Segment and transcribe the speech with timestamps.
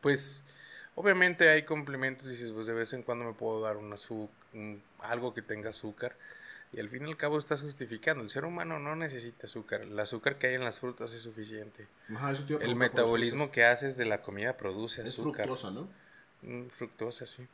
[0.00, 0.42] Pues
[0.94, 4.34] obviamente hay complementos, dices, pues de vez en cuando me puedo dar un azúcar,
[5.00, 6.16] algo que tenga azúcar.
[6.70, 8.22] Y al fin y al cabo estás justificando.
[8.22, 9.82] El ser humano no necesita azúcar.
[9.82, 11.88] El azúcar que hay en las frutas es suficiente.
[12.14, 15.46] Ajá, eso El metabolismo que haces de la comida produce Es azúcar.
[15.46, 15.88] fructosa, ¿no?
[16.42, 17.48] Mm, fructosa, sí.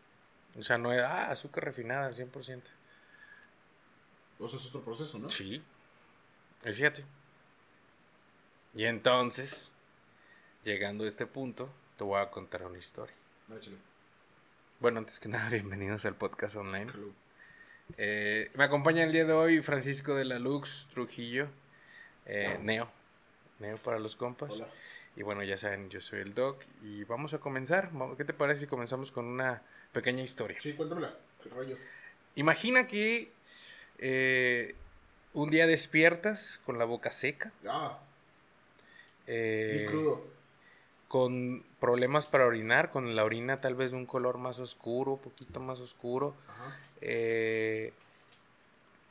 [0.58, 2.62] O sea, no es, ah, azúcar refinada al 100%.
[4.38, 5.30] O sea, es otro proceso, ¿no?
[5.30, 5.62] Sí.
[6.64, 7.04] Y fíjate.
[8.74, 9.72] Y entonces,
[10.64, 13.14] llegando a este punto, te voy a contar una historia.
[13.50, 13.54] Ah.
[14.80, 16.90] Bueno, antes que nada, bienvenidos al podcast online.
[17.96, 21.48] Eh, me acompaña el día de hoy Francisco de la Lux Trujillo,
[22.26, 22.90] eh, Neo.
[23.60, 24.54] Neo para los compas.
[24.54, 24.68] Hola.
[25.16, 27.90] Y bueno, ya saben, yo soy el Doc y vamos a comenzar.
[28.16, 30.58] ¿Qué te parece si comenzamos con una pequeña historia?
[30.58, 31.16] Sí, cuéntamela.
[31.40, 31.76] ¿Qué rollo?
[32.34, 33.30] Imagina que
[33.98, 34.74] eh,
[35.32, 37.98] un día despiertas con la boca seca, Ah,
[39.26, 40.24] eh, y crudo.
[41.08, 45.60] con problemas para orinar, con la orina tal vez de un color más oscuro, poquito
[45.60, 46.34] más oscuro.
[46.48, 46.76] Ajá.
[47.00, 47.92] eh,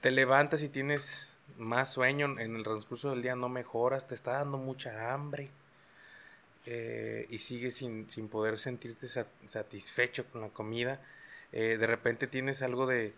[0.02, 4.34] te levantas y tienes más sueño en el transcurso del día, no mejoras, te está
[4.34, 5.50] dando mucha hambre
[6.66, 11.00] eh, y sigues sin, sin poder sentirte sa- satisfecho con la comida.
[11.52, 13.14] De repente tienes algo de,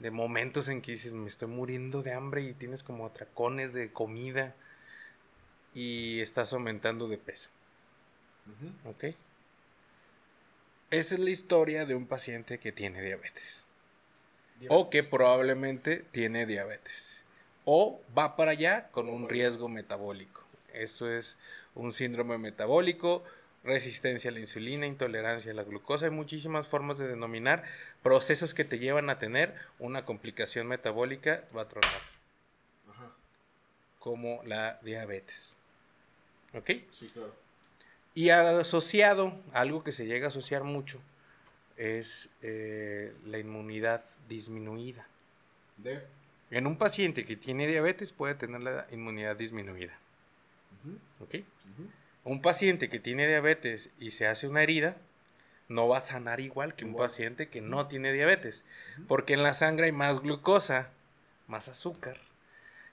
[0.00, 3.92] de momentos en que dices, me estoy muriendo de hambre y tienes como atracones de
[3.92, 4.54] comida
[5.74, 7.50] y estás aumentando de peso.
[8.84, 9.04] ¿Ok?
[10.90, 13.66] Esa es la historia de un paciente que tiene diabetes.
[14.68, 15.10] O que Diabetes.
[15.10, 17.22] probablemente tiene diabetes.
[17.64, 20.44] O va para allá con un riesgo metabólico.
[20.72, 21.36] Eso es
[21.74, 23.22] un síndrome metabólico,
[23.64, 26.06] resistencia a la insulina, intolerancia a la glucosa.
[26.06, 27.64] Hay muchísimas formas de denominar
[28.02, 32.00] procesos que te llevan a tener una complicación metabólica patronal,
[32.90, 33.12] Ajá.
[33.98, 35.54] como la diabetes.
[36.54, 36.70] ¿Ok?
[36.90, 37.34] Sí, claro.
[38.14, 41.00] Y asociado, algo que se llega a asociar mucho,
[41.76, 45.06] es eh, la inmunidad disminuida.
[45.76, 46.02] De.
[46.50, 49.96] En un paciente que tiene diabetes puede tener la inmunidad disminuida.
[51.20, 51.34] ¿ok?
[52.24, 54.96] Un paciente que tiene diabetes y se hace una herida,
[55.68, 58.64] no va a sanar igual que un paciente que no tiene diabetes.
[59.06, 60.88] Porque en la sangre hay más glucosa,
[61.46, 62.18] más azúcar.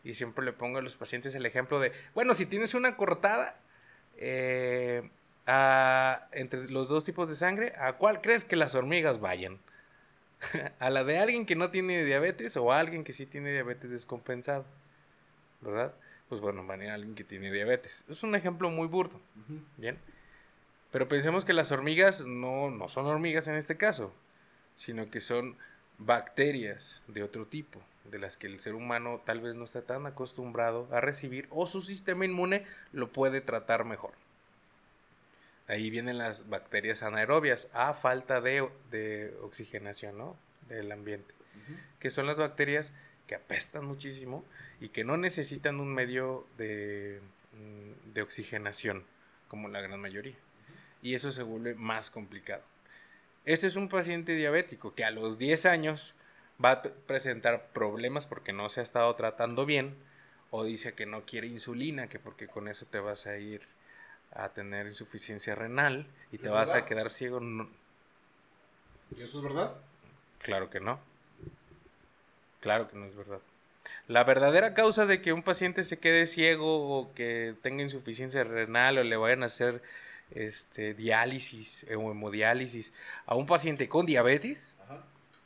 [0.03, 3.57] Y siempre le pongo a los pacientes el ejemplo de, bueno, si tienes una cortada
[4.17, 5.09] eh,
[5.47, 9.57] a- entre los dos tipos de sangre, ¿a cuál crees que las hormigas vayan?
[10.79, 13.89] ¿A la de alguien que no tiene diabetes o a alguien que sí tiene diabetes
[13.89, 14.65] descompensado?
[15.61, 15.93] ¿Verdad?
[16.29, 18.03] Pues bueno, van a ir a alguien que tiene diabetes.
[18.09, 19.21] Es un ejemplo muy burdo.
[19.77, 19.97] Bien.
[20.91, 24.13] Pero pensemos que las hormigas no, no son hormigas en este caso,
[24.73, 25.57] sino que son
[25.97, 30.05] bacterias de otro tipo, de las que el ser humano tal vez no está tan
[30.05, 34.13] acostumbrado a recibir o su sistema inmune lo puede tratar mejor.
[35.67, 40.37] Ahí vienen las bacterias anaerobias a falta de, de oxigenación ¿no?
[40.69, 41.35] del ambiente
[41.99, 42.93] que son las bacterias
[43.27, 44.43] que apestan muchísimo
[44.79, 47.19] y que no necesitan un medio de,
[47.53, 49.03] mm, de oxigenación,
[49.47, 50.35] como la gran mayoría.
[51.01, 52.63] Y eso se vuelve más complicado.
[53.45, 56.15] Este es un paciente diabético que a los 10 años
[56.63, 59.95] va a presentar problemas porque no se ha estado tratando bien
[60.51, 63.61] o dice que no quiere insulina, que porque con eso te vas a ir
[64.31, 67.39] a tener insuficiencia renal y te ¿Es vas a quedar ciego.
[67.39, 67.69] No-
[69.17, 69.77] ¿Y eso es verdad?
[70.39, 70.99] Claro que no.
[72.65, 73.37] Claro que no es verdad.
[74.07, 78.97] La verdadera causa de que un paciente se quede ciego o que tenga insuficiencia renal
[78.97, 79.83] o le vayan a hacer
[80.31, 82.91] este, diálisis o hemodiálisis
[83.27, 85.03] a un paciente con diabetes Ajá.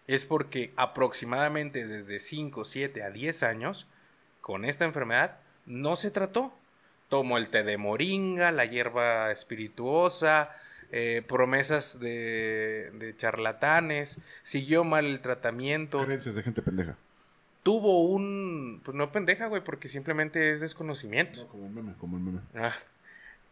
[0.07, 3.85] es porque aproximadamente desde 5, 7 a 10 años
[4.39, 6.53] con esta enfermedad no se trató.
[7.09, 10.55] Tomó el té de moringa, la hierba espirituosa,
[10.93, 16.95] eh, promesas de, de charlatanes, siguió mal el tratamiento, Creencias de gente pendeja.
[17.63, 21.43] Tuvo un, pues no pendeja, güey, porque simplemente es desconocimiento.
[21.43, 22.39] No, como el meme, como el meme.
[22.55, 22.73] Ah,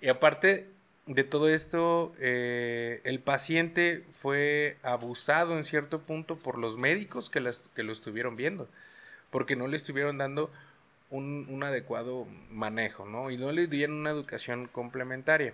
[0.01, 0.69] Y aparte
[1.07, 7.39] de todo esto, eh, el paciente fue abusado en cierto punto por los médicos que,
[7.39, 8.67] las- que lo estuvieron viendo,
[9.31, 10.51] porque no le estuvieron dando
[11.09, 13.31] un, un adecuado manejo, ¿no?
[13.31, 15.53] Y no le dieron una educación complementaria.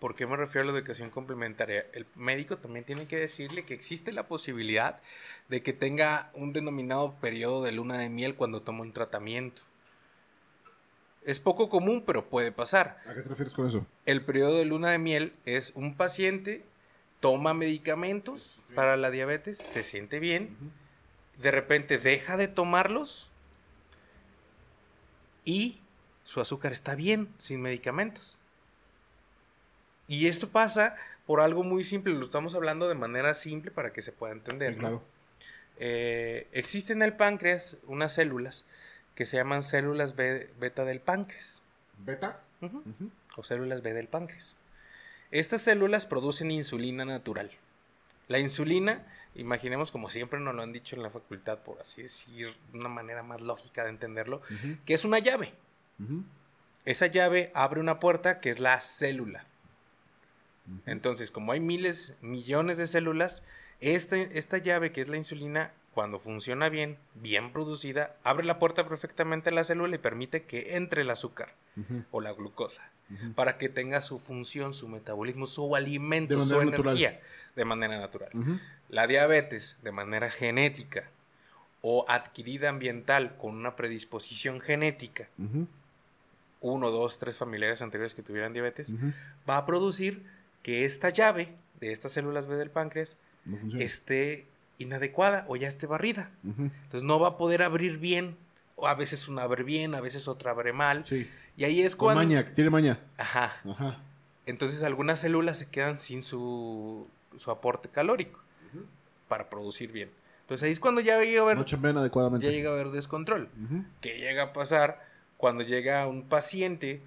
[0.00, 1.86] ¿Por qué me refiero a la educación complementaria?
[1.92, 4.98] El médico también tiene que decirle que existe la posibilidad
[5.48, 9.62] de que tenga un denominado periodo de luna de miel cuando toma un tratamiento.
[11.22, 12.96] Es poco común, pero puede pasar.
[13.06, 13.86] ¿A qué te refieres con eso?
[14.06, 16.64] El periodo de luna de miel es un paciente
[17.20, 20.56] toma medicamentos para la diabetes, se siente bien,
[21.36, 23.30] de repente deja de tomarlos
[25.44, 25.80] y
[26.24, 28.39] su azúcar está bien, sin medicamentos.
[30.10, 34.02] Y esto pasa por algo muy simple, lo estamos hablando de manera simple para que
[34.02, 34.70] se pueda entender.
[34.70, 34.80] Sí, ¿no?
[34.80, 35.02] claro.
[35.78, 38.64] Eh, existen en el páncreas unas células
[39.14, 41.62] que se llaman células be- beta del páncreas
[41.98, 42.40] ¿Beta?
[43.36, 44.56] O células B del páncreas.
[45.30, 47.50] Estas células producen insulina natural.
[48.28, 52.54] La insulina, imaginemos como siempre nos lo han dicho en la facultad, por así decir,
[52.74, 54.42] una manera más lógica de entenderlo,
[54.84, 55.52] que es una llave.
[56.84, 59.44] Esa llave abre una puerta que es la célula.
[60.86, 63.42] Entonces, como hay miles, millones de células,
[63.80, 68.88] este- esta llave que es la insulina, cuando funciona bien, bien producida, abre la puerta
[68.88, 71.54] perfectamente a la célula y permite que entre el azúcar
[72.10, 72.82] o la glucosa
[73.34, 76.96] para que tenga su función, su metabolismo, su alimento, De su natural.
[76.96, 77.20] energía
[77.56, 78.30] de manera natural.
[78.88, 81.04] La diabetes de manera genética
[81.82, 85.28] o adquirida ambiental con una predisposición genética,
[86.60, 88.92] uno, dos, tres familiares anteriores que tuvieran diabetes,
[89.48, 90.22] va a producir
[90.62, 94.46] que esta llave de estas células B del páncreas No esté
[94.78, 96.30] inadecuada o ya esté barrida.
[96.44, 98.36] Entonces no va a poder abrir bien,
[98.76, 101.04] o a veces una abre bien, a veces otra abre mal.
[101.04, 101.28] Sí.
[101.56, 102.22] Y ahí es cuando...
[102.22, 102.98] maña, tiene maña.
[103.18, 103.60] Ajá.
[103.68, 104.02] Ajá.
[104.46, 108.40] Entonces algunas células se quedan sin su, su aporte calórico
[109.28, 110.10] para producir bien.
[110.42, 112.46] Entonces ahí es cuando ya llega a haber, No chambean adecuadamente.
[112.46, 113.48] ya llega a haber descontrol.
[113.64, 113.84] Ujú.
[114.00, 117.00] Que llega a pasar cuando llega un paciente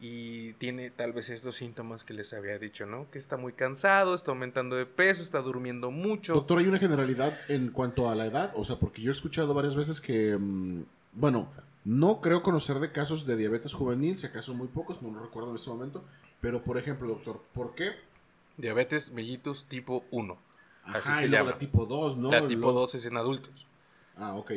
[0.00, 3.10] y tiene tal vez estos síntomas que les había dicho, ¿no?
[3.10, 6.34] Que está muy cansado, está aumentando de peso, está durmiendo mucho.
[6.34, 8.52] Doctor, ¿hay una generalidad en cuanto a la edad?
[8.56, 11.50] O sea, porque yo he escuchado varias veces que, mm, bueno,
[11.84, 15.50] no creo conocer de casos de diabetes juvenil, si acaso muy pocos, no lo recuerdo
[15.50, 16.02] en este momento,
[16.40, 17.90] pero por ejemplo, doctor, ¿por qué?
[18.56, 20.38] Diabetes mellitus tipo 1.
[20.84, 21.50] Así Ajá, se y luego llama.
[21.52, 22.30] la tipo 2, ¿no?
[22.30, 23.66] La tipo Luego- 2 es en adultos.
[24.16, 24.52] Ah, ok.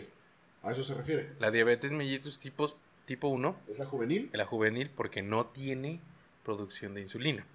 [0.63, 1.33] A eso se refiere.
[1.39, 2.65] La diabetes mellitus tipo,
[3.05, 4.29] tipo 1 ¿Es la juvenil?
[4.33, 5.99] la juvenil porque no tiene
[6.43, 7.45] producción de insulina.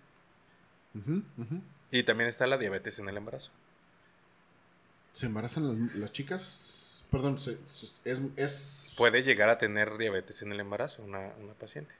[1.90, 3.50] Y también está la diabetes en el embarazo.
[5.12, 7.04] ¿Se embarazan las, las chicas?
[7.10, 8.20] Perdón, se- se- es...
[8.36, 8.94] es...
[8.96, 11.94] Puede llegar a tener diabetes en el embarazo una, una paciente.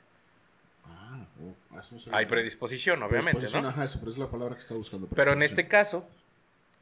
[0.86, 1.26] Ah,
[1.72, 2.16] oh, eso no.
[2.16, 3.68] Hay predisposición, obviamente, Predisposición, ¿no?
[3.70, 5.06] Ajá, eso, pero es la palabra que estaba buscando.
[5.14, 6.06] Pero en este caso,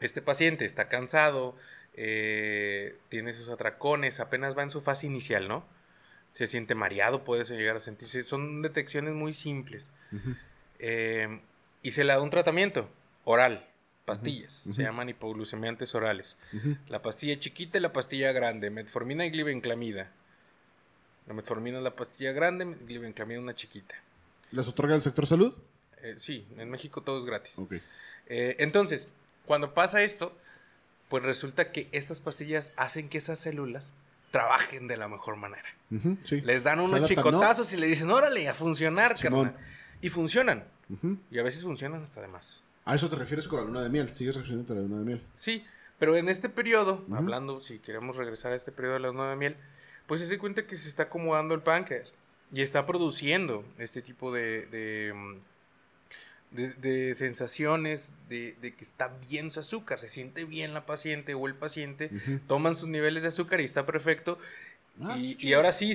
[0.00, 1.54] este paciente está cansado,
[1.94, 5.64] eh, tiene sus atracones, apenas va en su fase inicial, ¿no?
[6.36, 8.22] Se siente mareado, puede llegar a sentirse.
[8.22, 9.88] Son detecciones muy simples.
[10.78, 11.40] Eh,
[11.82, 12.90] y se le da un tratamiento
[13.24, 13.66] oral,
[14.04, 16.36] pastillas, se llaman hipoglucemiantes orales.
[16.88, 20.10] La pastilla chiquita y la pastilla grande, metformina y glibenclamida.
[21.26, 23.94] La metformina es la pastilla grande, glibenclamida una chiquita.
[24.50, 25.54] ¿Las otorga el sector salud?
[26.02, 27.56] Eh, sí, en México todo es gratis.
[28.26, 29.08] Eh, entonces,
[29.46, 30.36] cuando pasa esto,
[31.08, 33.94] pues resulta que estas pastillas hacen que esas células
[34.36, 35.68] trabajen de la mejor manera.
[36.24, 36.40] Sí.
[36.42, 39.46] Les dan unos chicotazos y le dicen, órale, a funcionar, Simón.
[39.46, 39.64] carnal.
[40.00, 40.64] Y funcionan.
[41.30, 42.62] Y a veces funcionan hasta de más.
[42.84, 44.14] A eso te refieres con la luna de miel.
[44.14, 45.22] Sigues refiriéndote a la luna de miel.
[45.34, 45.64] Sí,
[45.98, 49.36] pero en este periodo, hablando, si queremos regresar a este periodo de la luna de
[49.36, 49.56] miel,
[50.06, 52.12] pues se cuenta que se está acomodando el páncreas
[52.52, 55.36] y está produciendo este tipo de, de, mm,
[56.50, 61.34] de- de sensaciones de, de que está bien su azúcar, se siente bien la paciente
[61.34, 62.40] o el paciente, Ujú.
[62.46, 64.38] toman sus niveles de azúcar y está perfecto.
[65.02, 65.92] Ah, y, está y ahora sí,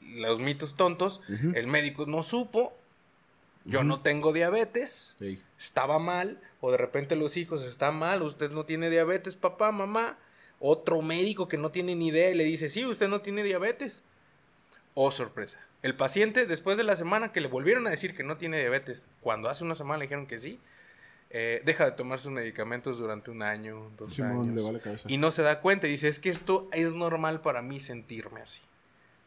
[0.00, 2.76] los mitos tontos, el médico no supo,
[3.64, 3.88] yo Ujú.
[3.88, 5.42] no tengo diabetes, Sí.
[5.58, 10.18] estaba mal, o de repente los hijos están mal, usted no tiene diabetes, papá, mamá.
[10.62, 14.04] Otro médico que no tiene ni idea y le dice, sí, usted no tiene diabetes.
[14.94, 15.58] Oh, sorpresa.
[15.82, 19.08] El paciente, después de la semana que le volvieron a decir que no tiene diabetes,
[19.20, 20.60] cuando hace una semana le dijeron que sí,
[21.30, 24.48] eh, deja de tomar sus medicamentos durante un año, dos años.
[24.48, 25.08] le vale cabeza.
[25.08, 28.40] Y no se da cuenta y dice, es que esto es normal para mí sentirme
[28.40, 28.60] así.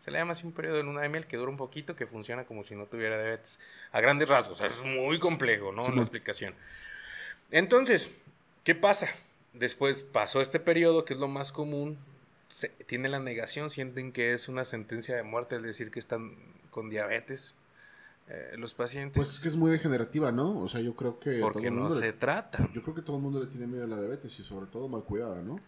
[0.03, 2.05] Se le llama así un periodo de luna de miel que dura un poquito, que
[2.05, 3.59] funciona como si no tuviera diabetes.
[3.93, 5.83] A grandes rasgos, es muy complejo, ¿no?
[5.83, 5.99] Simón.
[5.99, 6.53] La explicación.
[7.51, 8.11] Entonces,
[8.65, 9.07] ¿qué pasa?
[9.53, 11.97] Después pasó este periodo, que es lo más común,
[12.53, 16.35] se- tiene la negación, sienten que es una sentencia de muerte, es decir, que están
[16.69, 17.55] con diabetes
[18.29, 19.17] eh, los pacientes.
[19.17, 20.59] Pues es que es muy degenerativa, ¿no?
[20.59, 22.69] O sea, yo creo que todo porque el no se le- trata.
[22.73, 24.87] Yo creo que todo el mundo le tiene miedo a la diabetes y sobre todo
[24.87, 25.59] mal cuidada, ¿no?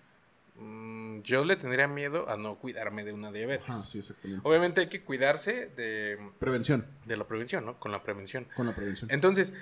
[0.57, 3.69] Mm, yo le tendría miedo a no cuidarme de una diabetes.
[3.69, 4.47] Ajá, sí, exactamente.
[4.47, 7.77] Obviamente hay que cuidarse de, Prevención, de la prevención, ¿no?
[7.77, 8.47] Con la prevención.
[8.55, 9.11] con la prevención.
[9.11, 9.53] Entonces,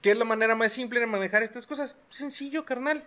[0.00, 1.96] ¿qué es la manera más simple de manejar estas cosas?
[2.08, 3.04] Sencillo, carnal.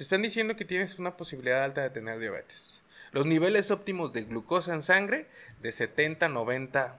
[0.00, 2.80] Te están diciendo que tienes una posibilidad alta de tener diabetes.
[3.12, 5.26] Los niveles óptimos de glucosa en sangre
[5.60, 6.96] de 70 90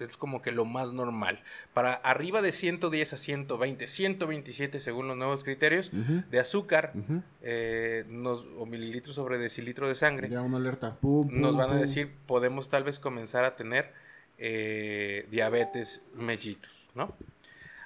[0.00, 1.40] es como que lo más normal.
[1.72, 5.92] Para arriba de 110 a 120, 127 según los nuevos criterios
[6.32, 6.94] de azúcar
[7.42, 10.96] eh, nos- o mililitros sobre decilitro de sangre, Ya una alerta.
[10.96, 13.92] Pum, pum, nos van a decir, podemos tal vez comenzar a tener
[14.38, 17.14] eh, diabetes mellitus, ¿no?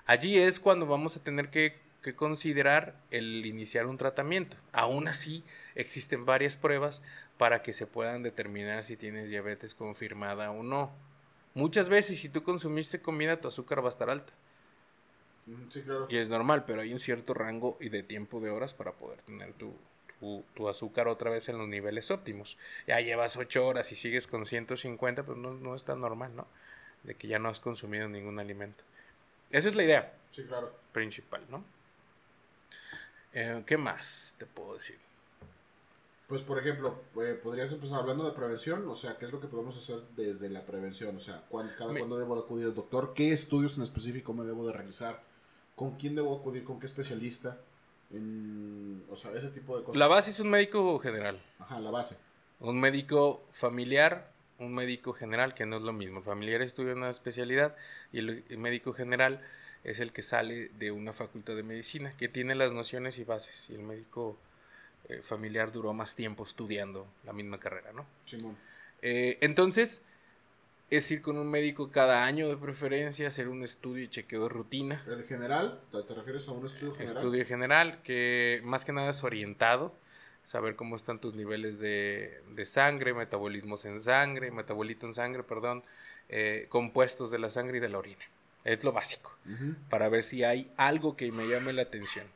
[0.06, 4.56] Allí es cuando vamos a tener que, que considerar el iniciar un tratamiento.
[4.72, 5.44] Aún así,
[5.74, 7.02] existen varias pruebas
[7.38, 10.92] para que se puedan determinar si tienes diabetes confirmada o no.
[11.54, 14.32] Muchas veces, si tú consumiste comida, tu azúcar va a estar alta.
[15.46, 16.06] Mm, Sí, claro.
[16.08, 19.22] Y es normal, pero hay un cierto rango y de tiempo de horas para poder
[19.22, 19.74] tener tu,
[20.20, 22.58] tu, tu azúcar otra vez en los niveles óptimos.
[22.86, 26.46] Ya llevas 8 horas y sigues con 150, pues no, no es tan normal, ¿no?
[27.02, 28.84] De que ya no has consumido ningún alimento.
[29.50, 30.72] Esa es la idea Sí, claro.
[30.92, 31.64] principal, ¿no?
[33.38, 34.98] Eh, ¿Qué más te puedo decir?
[36.26, 39.46] Pues, por ejemplo, eh, podrías empezar hablando de prevención, o sea, ¿qué es lo que
[39.46, 41.14] podemos hacer desde la prevención?
[41.14, 43.12] O sea, ¿cuán- cada Me- cuándo debo de acudir al doctor?
[43.14, 45.22] ¿Qué estudios en específico me debo de realizar?
[45.76, 46.64] ¿Con quién debo acudir?
[46.64, 47.58] ¿Con qué especialista?
[48.10, 49.98] En- o sea, ese tipo de cosas.
[49.98, 51.38] La base es un médico general.
[51.58, 52.16] Ajá, la base.
[52.60, 56.18] Un médico familiar, un médico general, que no es lo mismo.
[56.20, 57.76] El familiar estudia una especialidad
[58.12, 59.42] y el médico general
[59.86, 63.66] es el que sale de una facultad de medicina, que tiene las nociones y bases.
[63.70, 64.36] Y el médico
[65.08, 68.04] eh, familiar duró más tiempo estudiando la misma carrera, ¿no?
[68.24, 68.56] Simón.
[69.00, 70.02] Eh, entonces,
[70.90, 74.48] es ir con un médico cada año de preferencia, hacer un estudio y chequeo de
[74.48, 75.04] rutina.
[75.06, 75.80] ¿El general?
[75.92, 77.16] ¿Te, te refieres a un estudio general?
[77.16, 79.94] Estudio general, que más que nada es orientado,
[80.42, 85.84] saber cómo están tus niveles de, de sangre, metabolismos en sangre, metabolito en sangre, perdón,
[86.28, 88.24] eh, compuestos de la sangre y de la orina.
[88.66, 89.32] Es lo básico,
[89.88, 92.26] para ver si hay algo que me llame la atención.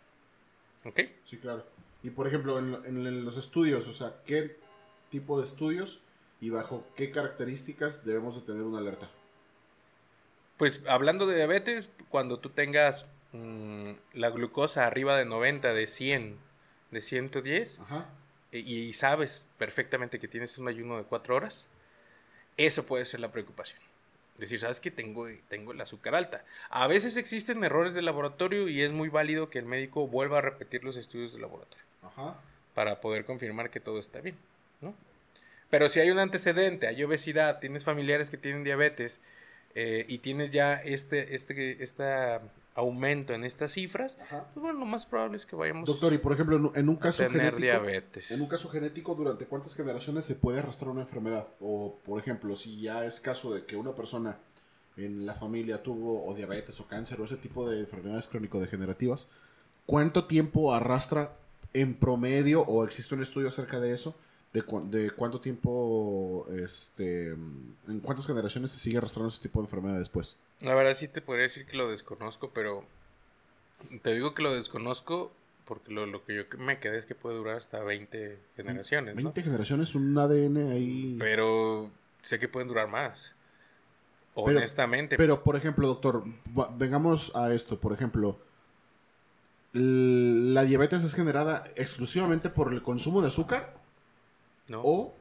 [0.84, 1.00] ¿Ok?
[1.24, 1.66] Sí, claro.
[2.04, 4.56] Y, por ejemplo, en, en los estudios, o sea, ¿qué
[5.10, 6.02] tipo de estudios
[6.40, 9.10] y bajo qué características debemos de tener una alerta?
[10.56, 16.38] Pues hablando de diabetes, cuando tú tengas mm, la glucosa arriba de 90, de 100,
[16.92, 18.08] de 110, Ajá.
[18.52, 21.66] y, y sabes perfectamente que tienes un ayuno de 4 horas,
[22.56, 23.80] eso puede ser la preocupación.
[24.38, 26.44] Decir, sabes que tengo, tengo el azúcar alta.
[26.70, 30.40] A veces existen errores de laboratorio y es muy válido que el médico vuelva a
[30.40, 32.40] repetir los estudios de laboratorio Ajá.
[32.74, 34.36] para poder confirmar que todo está bien,
[34.80, 34.94] ¿no?
[35.68, 39.20] Pero si hay un antecedente, hay obesidad, tienes familiares que tienen diabetes
[39.74, 42.04] eh, y tienes ya este, este, este
[42.74, 44.46] aumento en estas cifras, Ajá.
[44.54, 46.96] pues bueno, lo más probable es que vayamos Doctor, y por ejemplo, en, en un
[46.96, 48.30] a caso tener genético, diabetes.
[48.30, 51.48] en un caso genético, ¿durante cuántas generaciones se puede arrastrar una enfermedad?
[51.60, 54.38] O, por ejemplo, si ya es caso de que una persona
[54.96, 59.30] en la familia tuvo o diabetes o cáncer o ese tipo de enfermedades crónico-degenerativas,
[59.86, 61.32] ¿cuánto tiempo arrastra
[61.72, 64.16] en promedio o existe un estudio acerca de eso?
[64.52, 69.66] De, cu- de cuánto tiempo, este, en cuántas generaciones se sigue arrastrando ese tipo de
[69.66, 70.40] enfermedad después.
[70.60, 72.84] La verdad sí te podría decir que lo desconozco, pero
[74.02, 75.30] te digo que lo desconozco
[75.66, 79.22] porque lo, lo que yo me quedé es que puede durar hasta 20 generaciones, ¿no?
[79.22, 81.16] 20 generaciones, un ADN ahí.
[81.20, 81.88] Pero
[82.22, 83.34] sé que pueden durar más.
[84.34, 85.16] Honestamente.
[85.16, 86.24] Pero, por ejemplo, doctor,
[86.76, 87.78] vengamos a esto.
[87.78, 88.36] Por ejemplo,
[89.72, 93.78] ¿la diabetes es generada exclusivamente por el consumo de azúcar?
[94.70, 94.80] ¿No?
[94.82, 95.14] ¿O,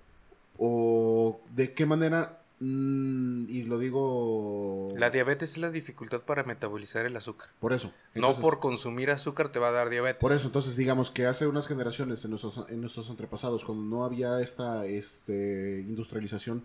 [0.58, 2.36] o de qué manera?
[2.62, 7.50] mm, y lo digo La diabetes es la dificultad para metabolizar el azúcar.
[7.60, 7.92] por eso.
[8.16, 10.20] no por consumir azúcar te va a dar diabetes.
[10.20, 14.04] Por eso, entonces, digamos que hace unas generaciones en nuestros, en nuestros antepasados, cuando no
[14.06, 16.64] había esta este, industrialización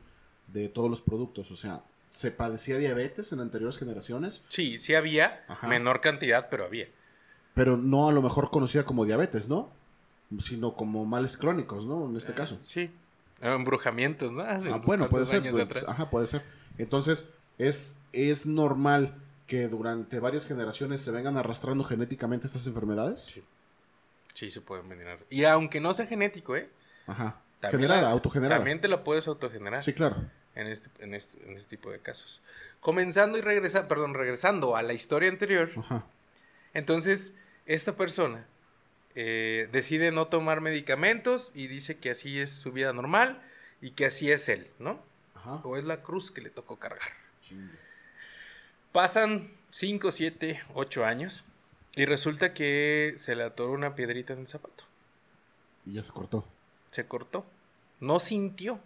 [0.48, 5.42] de todos los productos, o sea, se padecía diabetes en anteriores generaciones, Sí, sí había,
[5.48, 5.66] Ajá.
[5.68, 6.88] menor cantidad, pero había.
[7.54, 9.70] pero no a lo mejor conocida como diabetes, ¿no?
[10.38, 12.08] Sino como males crónicos, ¿no?
[12.08, 12.58] En este caso.
[12.62, 12.90] Sí.
[13.40, 14.42] Embrujamientos, ¿no?
[14.42, 15.42] Hace Ah, bueno, puede ser.
[15.68, 16.42] pues, ajá, puede ser.
[16.78, 19.14] Entonces, es, es normal
[19.46, 23.20] que durante varias generaciones se vengan arrastrando genéticamente estas enfermedades.
[23.22, 23.44] Sí.
[24.32, 25.06] Sí, se pueden venir.
[25.30, 26.68] Y aunque no sea genético, ¿eh?
[27.06, 27.40] Ajá.
[27.60, 28.56] También Generada, la- autogenerada.
[28.58, 30.16] También te la puedes autogenerar Sí, claro.
[30.54, 32.40] en, este, en, este, en este tipo de casos.
[32.80, 36.04] Comenzando y regresando, perdón, regresando a la historia anterior, Ajá.
[36.72, 37.34] entonces
[37.66, 38.46] esta persona
[39.14, 43.42] eh, decide no tomar medicamentos y dice que así es su vida normal
[43.80, 45.00] y que así es él, ¿no?
[45.34, 45.60] Ajá.
[45.64, 47.10] O es la cruz que le tocó cargar.
[48.92, 51.44] Pasan 5, 7, 8 años
[51.94, 54.84] y resulta que se le atoró una piedrita en el zapato.
[55.86, 56.44] Y ya se cortó.
[56.90, 57.44] Se cortó.
[58.00, 58.80] No sintió.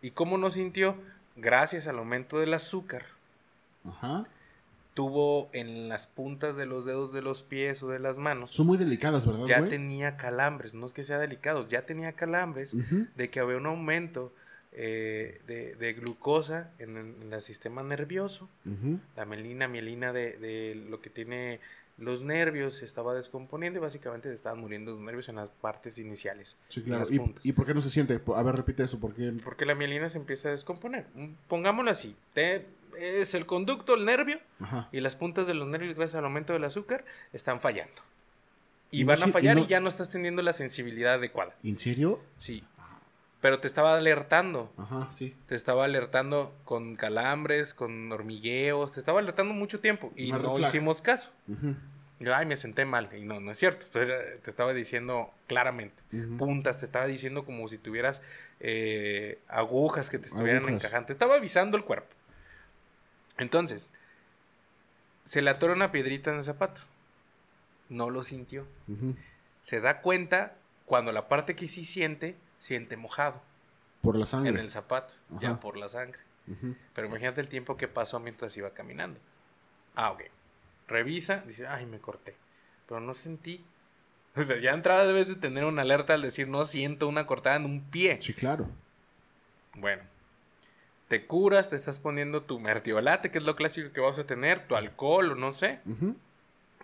[0.00, 0.96] ¿Y cómo no sintió?
[1.36, 3.06] Gracias al aumento del azúcar.
[3.86, 4.26] Ajá.
[4.94, 8.50] Tuvo en las puntas de los dedos de los pies o de las manos.
[8.52, 9.70] Son muy delicadas, ¿verdad, Ya güey?
[9.70, 10.72] tenía calambres.
[10.74, 12.74] No es que sea delicado, ya tenía calambres
[13.16, 14.32] de que había un aumento
[14.70, 18.48] eh, de, de glucosa en el, en el sistema nervioso.
[19.16, 21.58] La melina, mielina de, de lo que tiene
[21.96, 25.96] los nervios se estaba descomponiendo y básicamente se estaban muriendo los nervios en las partes
[25.98, 26.56] iniciales.
[26.68, 27.00] Sí, en claro.
[27.00, 27.46] las ¿Y, puntas.
[27.46, 28.20] y por qué no se siente?
[28.34, 28.98] A ver, repite eso.
[28.98, 29.32] ¿Por qué?
[29.44, 31.06] Porque la mielina se empieza a descomponer.
[31.48, 32.16] Pongámoslo así.
[32.32, 32.66] te-
[32.98, 34.88] es el conducto, el nervio, Ajá.
[34.92, 37.94] y las puntas de los nervios, gracias al aumento del azúcar, están fallando.
[38.90, 41.54] Y, van a fallar y, no- ya no estás teniendo la sensibilidad adecuada.
[41.64, 42.20] ¿En serio?
[42.38, 42.62] Sí.
[43.40, 44.72] Pero te estaba alertando.
[44.78, 45.34] Ajá, sí.
[45.46, 48.92] Te estaba alertando con calambres, con hormigueos.
[48.92, 50.12] Te estaba alertando mucho tiempo.
[50.16, 51.30] Y no hicimos caso.
[52.20, 53.10] Yo, ay, me senté mal.
[53.14, 53.84] Y no, no es cierto.
[53.84, 56.02] Entonces eh, te estaba diciendo claramente.
[56.38, 58.22] Puntas, te estaba diciendo como si tuvieras
[58.60, 60.76] eh, agujas que te estuvieran Agujas.
[60.84, 61.06] encajando.
[61.08, 62.14] Te estaba avisando el cuerpo.
[63.38, 63.92] Entonces,
[65.24, 66.80] se le atora una piedrita en el zapato.
[67.88, 68.66] No lo sintió.
[69.60, 73.42] Se da cuenta cuando la parte que sí siente, siente mojado
[74.02, 74.50] Por la sangre.
[74.50, 76.20] en el zapato, ya por la sangre.
[76.94, 79.18] Pero imagínate el tiempo que pasó mientras iba caminando.
[79.94, 80.22] Ah, ok.
[80.88, 82.36] Revisa, dice, ay, me corté.
[82.86, 83.64] Pero no sentí.
[84.36, 87.54] O sea, ya entrada debes de tener una alerta al decir, no siento una cortada
[87.54, 88.18] en un pie.
[88.20, 88.68] Sí, claro.
[89.74, 90.02] Bueno.
[91.08, 94.66] Te curas, te estás poniendo tu mertiolate, que es lo clásico que vas a tener,
[94.66, 95.80] tu alcohol o no sé.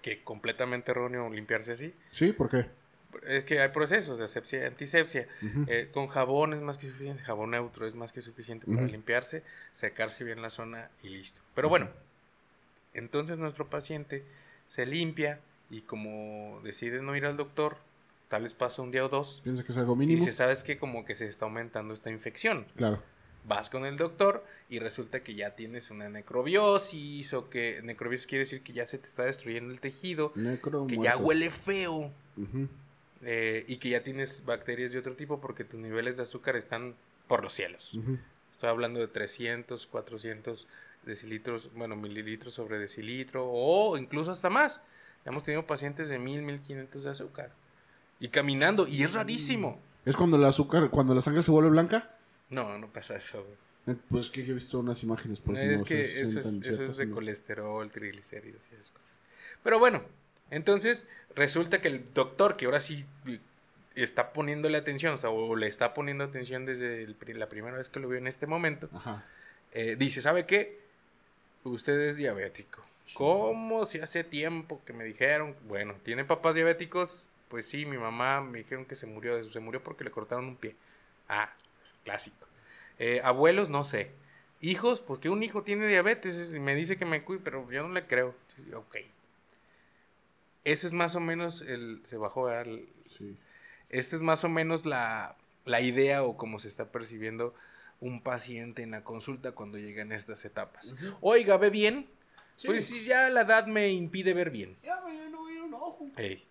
[0.02, 1.94] Que completamente erróneo limpiarse así.
[2.10, 2.66] Sí, ¿por qué?
[3.26, 5.26] Es que hay procesos de asepsia y antisepsia.
[5.66, 9.42] Eh, con jabón es más que suficiente, jabón neutro es más que suficiente para limpiarse,
[9.72, 11.40] secarse bien la zona y listo.
[11.54, 11.88] Pero bueno,
[12.94, 14.24] entonces nuestro paciente
[14.68, 17.78] se limpia y como decide no ir al doctor,
[18.28, 20.18] tal vez pasa un día o dos Piensa que es algo y mínimo.
[20.20, 22.66] dice, sabes que como que se está aumentando esta infección.
[22.76, 23.02] Claro.
[23.44, 28.40] Vas con el doctor y resulta que ya tienes una necrobiosis o que necrobiosis quiere
[28.40, 32.12] decir que ya se te está destruyendo el tejido, Necro que ya huele feo.
[33.22, 36.94] Eh, y que ya tienes bacterias de otro tipo porque tus niveles de azúcar están
[37.28, 37.98] por los cielos.
[38.50, 40.66] Estoy hablando de 300, 400
[41.04, 44.80] decilitros, bueno, mililitros sobre decilitro o incluso hasta más.
[45.24, 47.52] Hemos tenido pacientes de 1000, 1500 de azúcar.
[48.20, 49.78] Y caminando, y es rarísimo.
[50.04, 52.10] ¿Es cuando el azúcar, cuando la sangre se vuelve blanca?
[52.50, 53.42] No, no pasa eso.
[53.42, 53.96] güey.
[53.96, 56.46] Eh, Pues que yo he visto unas imágenes por si es no que eso es,
[56.66, 57.14] eso es de ¿no?
[57.14, 59.20] colesterol, triglicéridos y esas cosas.
[59.62, 60.02] Pero bueno,
[60.50, 63.04] entonces resulta que el doctor, que ahora sí
[63.94, 67.88] está poniéndole atención, o sea, o le está poniendo atención desde el la primera vez
[67.88, 69.24] que lo vio en este momento, Ajá.
[69.72, 70.78] eh, dice, ¿sabe qué?
[71.64, 72.82] Usted es diabético.
[73.14, 73.86] ¿Cómo?
[73.86, 77.26] Si hace tiempo que me dijeron, bueno, ¿tiene papás diabéticos?
[77.48, 80.10] Pues sí, mi mamá me dijeron que se murió de eso, se murió porque le
[80.12, 80.76] cortaron un pie.
[81.28, 81.52] Ah,
[82.04, 82.46] clásico.
[83.00, 84.12] Eh, abuelos, no sé.
[84.60, 87.92] Hijos, porque un hijo tiene diabetes y me dice que me cuide, pero yo no
[87.94, 88.34] le creo.
[88.74, 88.96] Ok.
[90.64, 92.02] Ese es más o menos el...
[92.04, 93.36] Se bajó el, Sí.
[93.88, 97.54] esta es más o menos la, la idea o cómo se está percibiendo
[98.00, 100.94] un paciente en la consulta cuando llegan estas etapas.
[101.20, 102.06] Oiga, ¿ve bien?
[102.56, 102.66] Sí.
[102.66, 104.76] Pues si ya la edad me impide ver bien.
[104.82, 106.06] Ya, no veo un ojo.
[106.16, 106.44] Ey.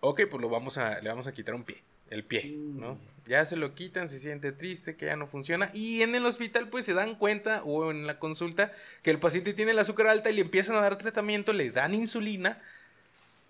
[0.00, 2.54] Ok, pues lo vamos a, le vamos a quitar un pie, el pie.
[2.56, 2.98] ¿no?
[3.26, 5.70] Ya se lo quitan, se siente triste, que ya no funciona.
[5.74, 9.52] Y en el hospital, pues se dan cuenta, o en la consulta, que el paciente
[9.52, 12.56] tiene el azúcar alta y le empiezan a dar tratamiento, le dan insulina,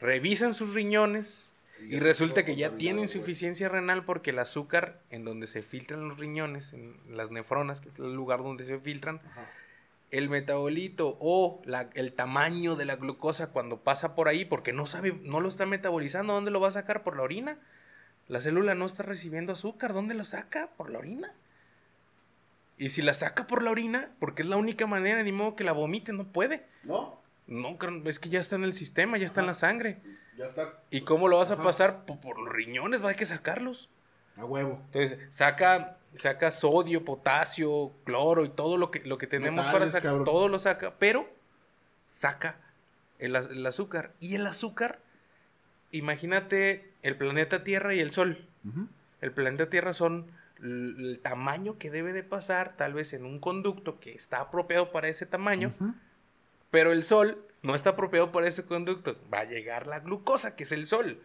[0.00, 1.48] revisan sus riñones,
[1.80, 6.18] y resulta que ya tiene insuficiencia renal porque el azúcar en donde se filtran los
[6.18, 9.20] riñones, en las nefronas, que es el lugar donde se filtran,
[10.10, 14.86] el metabolito o la- el tamaño de la glucosa cuando pasa por ahí, porque no
[14.86, 17.04] sabe, no lo está metabolizando, ¿dónde lo va a sacar?
[17.04, 17.58] ¿Por la orina?
[18.28, 20.68] La célula no está recibiendo azúcar, ¿dónde lo saca?
[20.76, 21.32] ¿Por la orina?
[22.76, 25.64] Y si la saca por la orina, porque es la única manera, ni modo que
[25.64, 26.64] la vomite, no puede.
[26.84, 27.20] ¿No?
[27.46, 29.98] No, es que ya está en el sistema, ya está en la sangre.
[30.36, 32.04] Ya está ¿Y cómo lo vas a pasar?
[32.04, 33.88] Po- Por, los riñones, va, hay que sacarlos.
[34.36, 34.80] a huevo.
[34.92, 40.02] Entonces, saca, saca sodio, potasio, cloro y todo lo que, lo que tenemos para sacar,
[40.10, 40.24] cabrón.
[40.26, 41.28] todo lo saca, pero
[42.06, 42.60] saca
[43.18, 43.34] el
[43.66, 44.12] azúcar.
[44.20, 45.00] Y el azúcar,
[45.90, 48.44] imagínate el planeta Tierra y el Sol.
[49.20, 50.26] El planeta Tierra son
[50.62, 55.08] el tamaño que debe de pasar, tal vez en un conducto que está apropiado para
[55.08, 55.72] ese tamaño,
[56.70, 59.16] pero el Sol no está apropiado para ese conducto.
[59.32, 61.22] Va a llegar la glucosa, que es el Sol,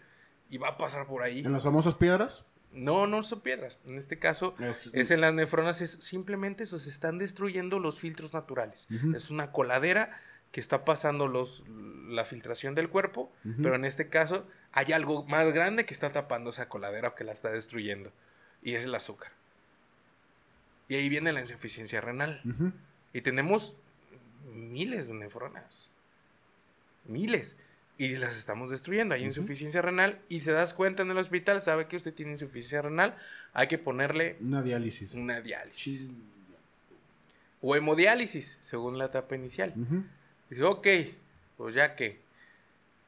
[0.50, 1.40] y va a pasar por ahí.
[1.40, 2.48] En las famosas piedras.
[2.72, 3.80] No, no son piedras.
[3.88, 8.34] En este caso, Es- es en las nefronas, es simplemente se están destruyendo los filtros
[8.34, 8.88] naturales.
[9.16, 10.12] Es una coladera
[10.52, 11.64] que está pasando los,
[12.08, 13.32] la filtración del cuerpo,
[13.62, 17.24] pero en este caso hay algo más grande que está tapando esa coladera o que
[17.24, 18.12] la está destruyendo,
[18.62, 19.32] y es el azúcar.
[20.90, 22.42] Y ahí viene la insuficiencia renal.
[23.14, 23.76] Y tenemos
[24.54, 25.90] miles de nefronas.
[27.06, 27.58] Miles.
[27.98, 29.14] y las estamos destruyendo.
[29.16, 32.82] Hay insuficiencia renal y se das cuenta en el hospital, sabe que usted tiene insuficiencia
[32.82, 33.16] renal,
[33.54, 35.14] hay que ponerle Una diálisis.
[35.14, 36.12] una diálisis.
[37.62, 39.74] O hemodiálisis, según la etapa inicial.
[39.78, 40.04] Ujú.
[40.50, 40.88] Dice, ok,
[41.58, 42.20] pues ya que.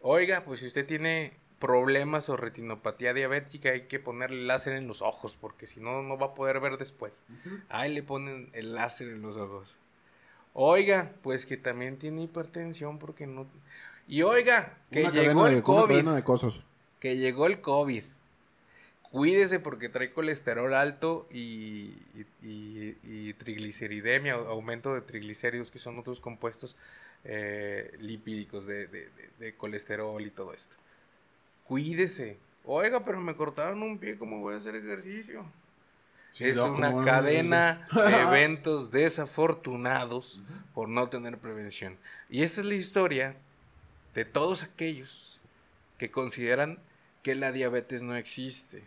[0.01, 5.01] Oiga, pues si usted tiene problemas o retinopatía diabética, hay que ponerle láser en los
[5.01, 7.23] ojos, porque si no, no va a poder ver después.
[7.69, 9.75] Ahí le ponen el láser en los ojos.
[10.53, 13.47] Oiga, pues que también tiene hipertensión, porque no.
[14.07, 15.87] Y oiga, que Una llegó el de, COVID.
[15.95, 16.61] cadena de cosas.
[16.99, 18.03] Que llegó el COVID.
[19.11, 25.79] Cuídese porque trae colesterol alto y, y- y- y trigliceridemia, au- aumento de triglicéridos, que
[25.79, 26.75] son otros compuestos
[27.23, 30.75] eh, lipídicos de- de- de colesterol y todo esto.
[31.65, 32.37] Cuídese.
[32.63, 35.45] Oiga, pero me cortaron un pie, ¿cómo voy a hacer ejercicio?
[36.31, 40.41] Sí, es no, una cadena de eventos desafortunados
[40.73, 41.97] por no tener prevención.
[42.29, 43.37] Y esa es la historia
[44.13, 45.39] de todos aquellos
[45.97, 46.79] que consideran
[47.23, 48.83] que la diabetes no existe.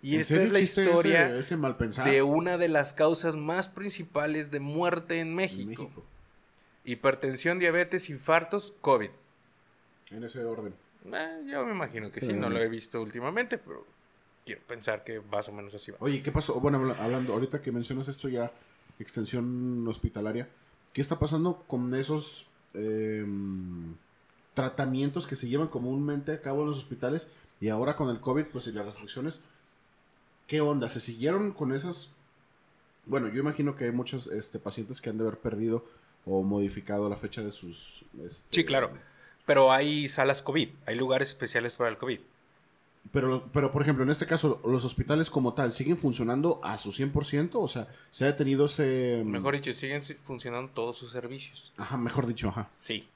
[0.00, 4.50] Y ¿En serio es la historia ese, ese de una de las causas más principales
[4.50, 5.82] de muerte en en México.
[5.84, 6.04] México?
[6.84, 9.10] Hipertensión, diabetes, infartos, COVID.
[10.10, 10.74] En ese orden.
[11.06, 12.32] Eh, yo me imagino que sí, Sí.
[12.34, 13.84] no lo he visto últimamente, pero
[14.44, 15.98] quiero pensar que más o menos así va.
[16.00, 16.60] Oye, ¿qué pasó?
[16.60, 18.52] Bueno, habla- hablando, ahorita que mencionas esto ya,
[18.98, 20.48] extensión hospitalaria,
[20.92, 23.94] ¿qué está pasando con esos em,
[24.54, 27.28] tratamientos que se llevan comúnmente a cabo en los hospitales
[27.60, 29.42] y ahora con el COVID, pues y las restricciones?
[30.46, 30.88] ¿Qué onda?
[30.88, 32.10] ¿Se siguieron con esas?
[33.06, 35.84] Bueno, yo imagino que hay muchos este, pacientes que han de haber perdido
[36.24, 38.04] o modificado la fecha de sus...
[38.24, 38.92] este, Sí, claro.
[39.46, 42.20] Pero hay salas COVID, hay lugares especiales para el COVID.
[43.12, 46.90] Pero, pero, por ejemplo, en este caso, los hospitales como tal, ¿siguen funcionando a su
[46.92, 47.50] 100%?
[47.54, 49.22] O sea, ¿se ha detenido ese...
[49.26, 51.72] Mejor dicho, siguen si- funcionando todos sus servicios.
[51.76, 52.68] Ajá, mejor dicho, ajá.
[52.70, 53.08] Sí.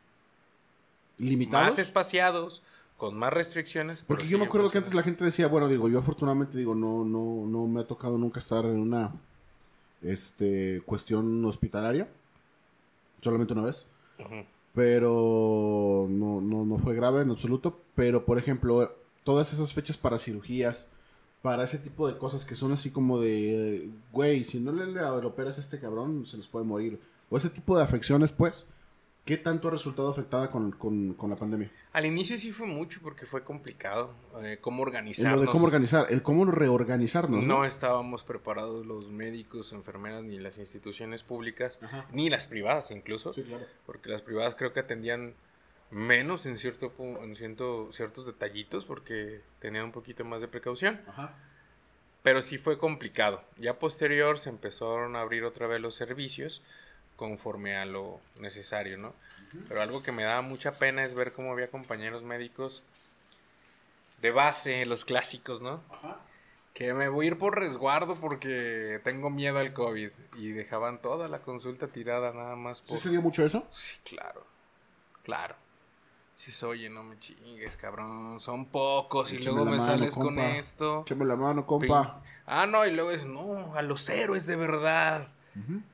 [1.18, 1.66] ¿Limitados?
[1.68, 2.62] Más espaciados,
[2.96, 4.02] con más restricciones.
[4.02, 7.04] Porque yo me acuerdo que antes la gente decía, bueno, digo, yo afortunadamente digo, no,
[7.04, 9.12] no, no me ha tocado nunca estar en una
[10.02, 12.08] este cuestión hospitalaria.
[13.20, 13.86] Solamente una vez.
[14.18, 14.44] Ujú.
[14.76, 17.80] Pero no, no, no fue grave en absoluto.
[17.94, 20.92] Pero, por ejemplo, todas esas fechas para cirugías,
[21.40, 25.02] para ese tipo de cosas que son así como de, güey, si no le, le
[25.02, 27.00] operas a este cabrón, se les puede morir.
[27.30, 28.68] O ese tipo de afecciones, pues,
[29.26, 31.70] ¿qué tanto ha resultado afectada con, con, con la pandemia?
[31.92, 34.14] Al inicio sí fue mucho porque fue complicado.
[34.42, 35.36] eh, cómo organizarnos.
[35.40, 37.58] lo de cómo organizar, el cómo reorganizarnos, ¿no?
[37.58, 42.06] No estábamos preparados los médicos, enfermeras, ni las instituciones públicas, Ajá.
[42.12, 43.34] ni las privadas incluso.
[43.34, 43.66] Sí, claro.
[43.84, 45.34] Porque las privadas creo que atendían
[45.90, 51.00] menos en, cierto, en cierto- ciertos detallitos porque tenían un poquito más de precaución.
[51.08, 51.34] Ajá.
[52.22, 53.42] Pero sí fue complicado.
[53.58, 56.62] Ya posterior se empezaron a abrir otra vez los servicios
[57.16, 59.12] conforme a lo necesario, ¿no?
[59.68, 62.82] Pero algo que me daba mucha pena es ver cómo había compañeros médicos
[64.20, 65.82] de base, los clásicos, ¿no?
[65.90, 66.18] Ajá.
[66.74, 70.10] Que me voy a ir por resguardo porque tengo miedo al COVID.
[70.36, 72.98] Y dejaban toda la consulta tirada nada más por...
[72.98, 73.66] ¿Sí se dio mucho eso?
[73.72, 74.44] Sí, claro.
[75.22, 75.54] Claro.
[76.36, 78.40] Si es, oye, no me chingues, cabrón.
[78.40, 81.00] Son pocos y luego me mano, sales con esto.
[81.06, 81.86] Échame la mano, compa.
[82.20, 85.28] Pin- Ah, no, y luego es, no, a los héroes de verdad.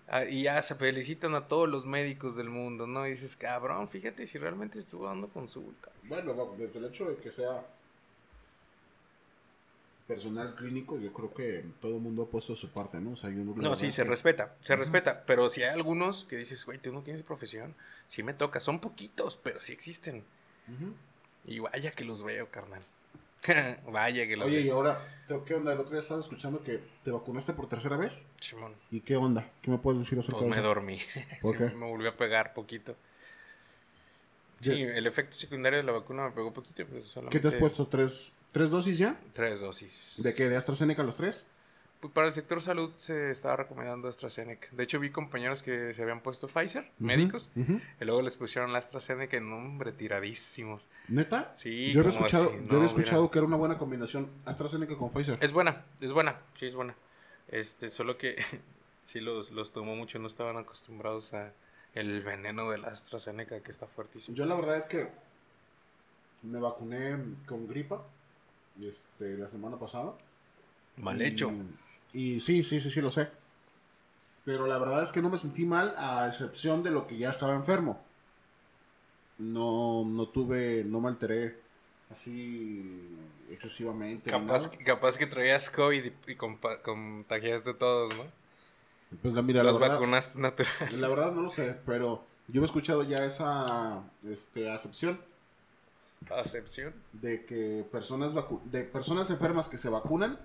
[0.08, 3.06] Ah, y ya se felicitan a todos los médicos del mundo, ¿no?
[3.06, 5.90] Y dices, cabrón, fíjate si realmente estuvo dando consulta.
[6.04, 7.64] Bueno, no, desde el hecho de que sea
[10.06, 13.12] personal clínico, yo creo que todo el mundo ha puesto su parte, ¿no?
[13.12, 15.24] O sea, yo no, sí, se que- respeta, se respeta.
[15.26, 17.74] Pero si hay algunos que dices, güey, tú no tienes profesión,
[18.08, 18.60] sí me toca.
[18.60, 20.24] Son poquitos, pero sí existen.
[21.44, 22.82] Y vaya que los veo, carnal.
[23.90, 25.00] vaya que los Oye, y ahora,
[25.46, 25.72] ¿qué onda?
[25.72, 28.26] El otro día estaba escuchando que te vacunaste por tercera vez.
[28.38, 28.74] Chimón.
[28.90, 29.50] ¿Y qué onda?
[29.62, 30.68] ¿Qué me puedes decir acerca Pues de me eso?
[30.68, 31.00] dormí.
[31.42, 31.64] ¿Por Sí, qué?
[31.76, 32.94] me volvió a pegar poquito.
[34.60, 36.84] Sí, el efecto secundario de la vacuna me pegó poquito.
[36.88, 37.88] Pero ¿Qué solamente te has puesto?
[37.88, 39.18] ¿Tres, ¿Tres dosis ya?
[39.32, 40.22] Tres dosis.
[40.22, 40.48] ¿De qué?
[40.48, 41.48] ¿De AstraZeneca los tres?
[42.02, 44.66] Pues para el sector salud se estaba recomendando AstraZeneca.
[44.72, 48.80] De hecho, vi compañeros que se habían puesto Pfizer, médicos, y luego les pusieron la
[48.80, 50.88] AstraZeneca en nombre tiradísimos.
[51.06, 51.52] ¿Neta?
[51.54, 53.30] Sí, yo había escuchado, así, yo no, había escuchado mira.
[53.30, 55.38] que era una buena combinación AstraZeneca con Pfizer.
[55.40, 56.96] Es buena, es buena, sí es buena.
[57.46, 58.34] Este, solo que
[59.04, 61.52] sí los, los tomó mucho, no estaban acostumbrados a
[61.94, 64.36] el veneno de la AstraZeneca que está fuertísimo.
[64.36, 65.06] Yo la verdad es que
[66.42, 68.02] me vacuné con gripa
[68.82, 70.14] este, la semana pasada.
[70.96, 71.52] Mal hecho.
[71.52, 73.28] Y sí, sí, sí, sí, lo sé.
[74.44, 77.30] Pero la verdad es que no me sentí mal, a excepción de lo que ya
[77.30, 78.00] estaba enfermo.
[79.38, 81.56] No, no tuve, no me alteré
[82.10, 83.10] así
[83.50, 84.30] excesivamente.
[84.30, 88.24] Capaz, que- capaz que traías COVID y, y contagiaste a todos, ¿no?
[89.20, 90.72] Pues la, mira, la Los verdad, vacunaste natural.
[91.00, 95.20] la verdad no lo sé, pero yo he escuchado ya esa este, acepción.
[96.30, 96.94] Acepción.
[97.12, 98.32] De que personas,
[98.70, 100.38] de personas enfermas que se vacunan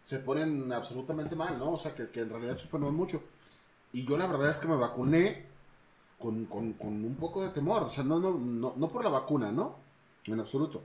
[0.00, 1.72] se ponen absolutamente mal, ¿no?
[1.72, 3.22] O sea, que, en realidad se enferman mucho.
[3.92, 5.46] Y yo la verdad es que me vacuné
[6.18, 7.82] con, con, con, un poco de temor.
[7.82, 9.76] O sea, no, no, no, no por la vacuna, ¿no?
[10.26, 10.82] En absoluto.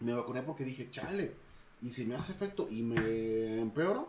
[0.00, 1.32] Me vacuné porque dije, chale.
[1.82, 4.08] Y si me hace efecto y me empeoro,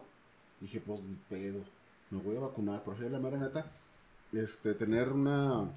[0.60, 1.64] dije, pues ni pedo.
[2.10, 2.84] Me voy a vacunar.
[2.84, 3.66] Por ejemplo, la mera neta,
[4.34, 5.70] este, tener una.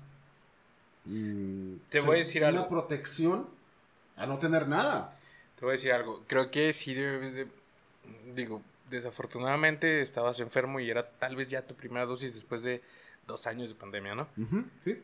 [1.04, 2.60] Mm, Te voy a decir algo.
[2.60, 3.46] Una protección
[4.16, 5.18] a no tener nada.
[5.56, 6.22] Te voy a decir algo.
[6.26, 7.48] Creo que sí debes de.
[8.34, 12.82] Digo, desafortunadamente estabas enfermo y era tal vez ya tu primera dosis después de
[13.26, 14.28] dos años de pandemia, ¿no?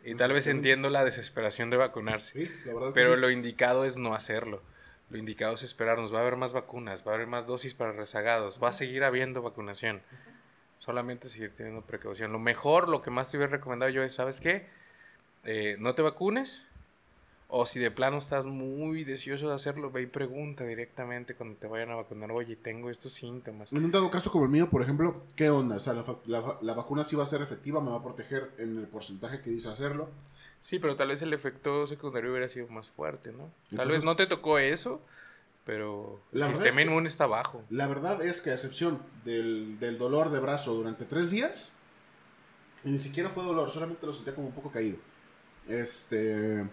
[0.04, 2.50] y tal vez entiendo la desesperación de vacunarse.
[2.94, 4.62] pero lo indicado es no hacerlo.
[5.10, 6.12] Lo indicado es esperarnos.
[6.12, 9.04] Va a haber más vacunas, va a haber más dosis para rezagados, va a seguir
[9.04, 10.02] habiendo vacunación.
[10.76, 12.30] Solamente seguir teniendo precaución.
[12.30, 14.66] Lo mejor, lo que más te hubiera recomendado yo es, ¿sabes qué?
[15.44, 16.66] Eh, no te vacunes,
[17.50, 21.66] o si de plano estás muy deseoso de hacerlo, ve y pregunta directamente cuando te
[21.66, 23.72] vayan a vacunar, oye, tengo estos síntomas.
[23.72, 25.76] En un dado caso como el mío, por ejemplo, ¿qué onda?
[25.76, 25.94] O sea,
[26.26, 29.48] la, vacuna sí va a ser efectiva, me va a proteger en el porcentaje que
[29.48, 30.10] dice hacerlo.
[30.60, 33.50] Sí, pero tal vez el efecto secundario hubiera sido más fuerte, ¿no?
[33.74, 35.00] Tal vez no te tocó eso,
[35.64, 37.62] pero el sistema inmune está bajo.
[37.70, 41.72] La verdad es que a excepción del, del dolor de brazo durante tres días,
[42.84, 44.98] y ni siquiera fue dolor, solamente lo sentía como un poco caído.
[45.66, 46.66] Este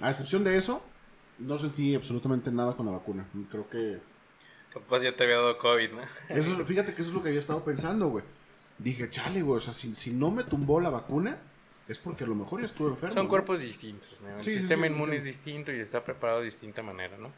[0.00, 0.82] a excepción de eso,
[1.38, 3.26] no sentí absolutamente nada con la vacuna.
[3.50, 3.98] Creo que.
[4.88, 6.00] Pues ya te había dado COVID, ¿no?
[6.28, 8.24] Eso, fíjate que eso es lo que había estado pensando, güey.
[8.76, 11.38] Dije, chale, güey, o sea, si, no me tumbó la vacuna,
[11.88, 13.14] es porque a lo mejor ya estuve enfermo.
[13.14, 14.36] Son cuerpos distintos, ¿no?
[14.36, 17.32] El sistema inmune es distinto y está preparado de distinta manera, ¿no?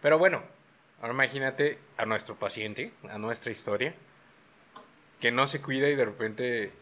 [0.00, 0.42] Pero bueno,
[1.00, 3.94] ahora imagínate a nuestro paciente, a nuestra historia,
[5.20, 6.72] que no se cuida y de repente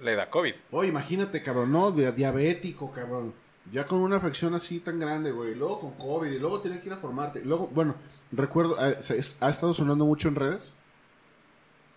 [0.00, 0.54] le da COVID.
[0.70, 1.90] Oye, imagínate, cabrón, ¿no?
[1.90, 3.34] De diabético, cabrón.
[3.70, 5.54] Ya con una afección así tan grande, güey.
[5.54, 6.30] Luego con COVID.
[6.30, 7.44] Y luego tiene que ir a formarte.
[7.44, 7.94] Luego, bueno,
[8.32, 10.74] recuerdo, ha, estado sonando mucho en redes.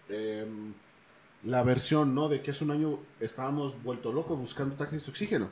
[0.09, 0.73] Em,
[1.43, 2.29] la versión, ¿no?
[2.29, 5.49] De que hace un año estábamos vuelto locos buscando taxis de oxígeno.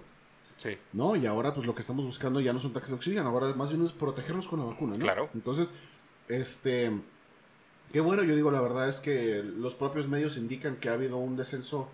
[0.58, 0.78] Sí.
[0.93, 1.15] ¿No?
[1.15, 3.30] Y ahora, pues lo que estamos buscando ya no son taxis de oxígeno.
[3.30, 4.99] Ahora más bien es protegernos con la vacuna, ¿no?
[4.99, 5.30] Claro.
[5.34, 5.73] Entonces,
[6.28, 6.91] este.
[7.91, 11.17] Qué bueno, yo digo, la verdad es que los propios medios indican que ha habido
[11.17, 11.89] un descenso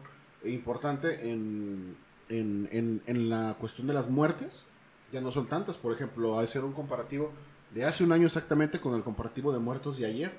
[0.46, 1.98] importante en
[2.30, 4.70] en, en, la cuestión de las muertes,
[5.12, 5.78] ya no son tantas.
[5.78, 7.32] Por ejemplo, hacer un comparativo
[7.74, 10.32] de hace un año exactamente con el comparativo de muertos de ayer,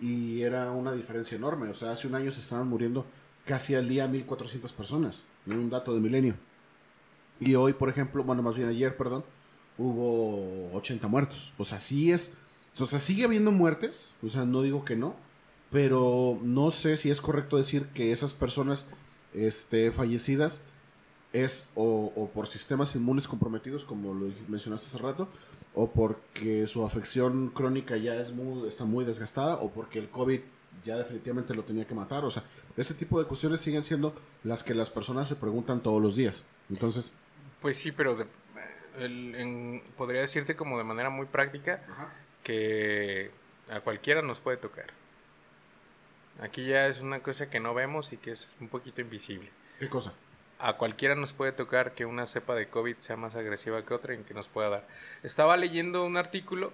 [0.00, 1.68] y era una diferencia enorme.
[1.68, 3.06] O sea, hace un año se estaban muriendo
[3.44, 6.34] casi al día 1400 personas, en un dato de milenio.
[7.38, 9.24] Y hoy, por ejemplo, bueno, más bien ayer, perdón,
[9.78, 11.52] hubo 80 muertos.
[11.58, 12.34] O sea, sí es.
[12.78, 15.16] O sea, sigue habiendo muertes, o sea, no digo que no,
[15.70, 18.88] pero no sé si es correcto decir que esas personas
[19.32, 20.62] este, fallecidas
[21.44, 25.28] es o, por sistemas inmunes comprometidos, como lo mencionaste hace rato,
[25.74, 30.40] o porque su afección crónica ya es muy, está muy desgastada, o porque el COVID
[30.84, 32.24] ya definitivamente lo tenía que matar.
[32.24, 32.42] O sea,
[32.76, 36.46] ese tipo de cuestiones siguen siendo las que las personas se preguntan todos los días.
[36.70, 37.12] Entonces...
[37.60, 38.26] Pues sí, pero
[39.96, 41.82] podría decirte como de manera muy práctica
[42.42, 43.30] que
[43.70, 44.86] a cualquiera nos puede tocar.
[46.40, 49.50] Aquí ya es una cosa que no vemos y que es un poquito invisible.
[49.78, 50.12] ¿Qué cosa?
[50.58, 54.14] A cualquiera nos puede tocar que una cepa de COVID sea más agresiva que otra
[54.14, 54.86] y que nos pueda dar.
[55.22, 56.72] Estaba leyendo un artículo,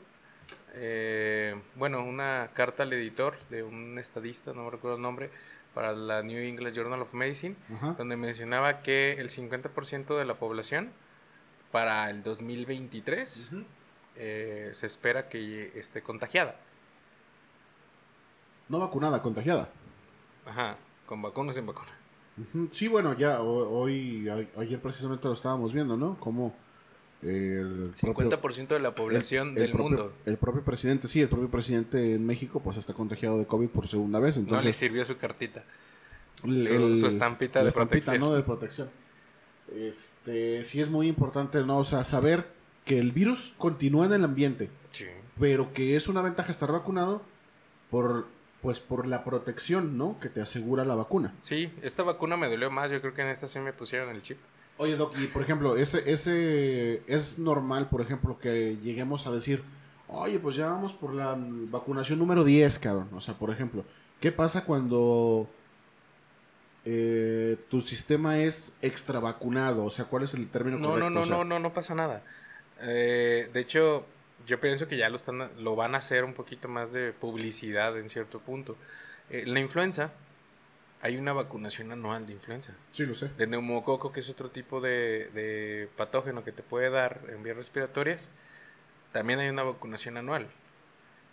[0.74, 5.30] eh, bueno, una carta al editor de un estadista, no me recuerdo el nombre,
[5.74, 7.56] para la New England Journal of Medicine,
[7.96, 10.90] donde mencionaba que el 50% de la población
[11.70, 13.50] para el 2023
[14.16, 16.56] eh, se espera que esté contagiada.
[18.68, 19.70] No vacunada, contagiada.
[20.46, 22.01] Ajá, con vacunas sin vacuna.
[22.70, 26.18] Sí, bueno, ya hoy, ayer precisamente lo estábamos viendo, ¿no?
[26.18, 26.54] Como
[27.22, 30.12] el 50% de la población del mundo.
[30.24, 33.86] El propio presidente, sí, el propio presidente en México pues está contagiado de COVID por
[33.86, 34.38] segunda vez.
[34.38, 35.64] Entonces, no le sirvió su cartita.
[36.42, 38.20] su, estampita de protección.
[38.20, 38.32] ¿no?
[38.32, 38.88] De protección.
[39.76, 41.78] Este, sí es muy importante, ¿no?
[41.78, 42.46] O sea, saber
[42.84, 44.70] que el virus continúa en el ambiente.
[44.90, 45.06] Sí.
[45.38, 47.22] Pero que es una ventaja estar vacunado
[47.90, 48.26] por
[48.62, 50.18] pues por la protección, ¿no?
[50.20, 51.34] Que te asegura la vacuna.
[51.40, 54.22] Sí, esta vacuna me dolió más, yo creo que en esta sí me pusieron el
[54.22, 54.38] chip.
[54.78, 59.62] Oye, Doc, y por ejemplo, ese, ese es normal, por ejemplo, que lleguemos a decir,
[60.06, 63.08] oye, pues ya vamos por la vacunación número 10, cabrón.
[63.12, 63.84] O sea, por ejemplo,
[64.20, 65.48] ¿qué pasa cuando
[66.84, 69.84] eh, tu sistema es extra vacunado?
[69.84, 71.10] O sea, ¿cuál es el término no, correcto?
[71.10, 72.22] No, no, no, no, no pasa nada.
[72.80, 74.06] Eh, de hecho,
[74.46, 77.96] yo pienso que ya lo, están, lo van a hacer un poquito más de publicidad
[77.98, 78.76] en cierto punto.
[79.30, 80.12] Eh, la influenza,
[81.00, 82.74] hay una vacunación anual de influenza.
[82.92, 83.28] Sí, lo sé.
[83.36, 87.56] De neumococo, que es otro tipo de, de patógeno que te puede dar en vías
[87.56, 88.30] respiratorias.
[89.12, 90.48] también hay una vacunación anual.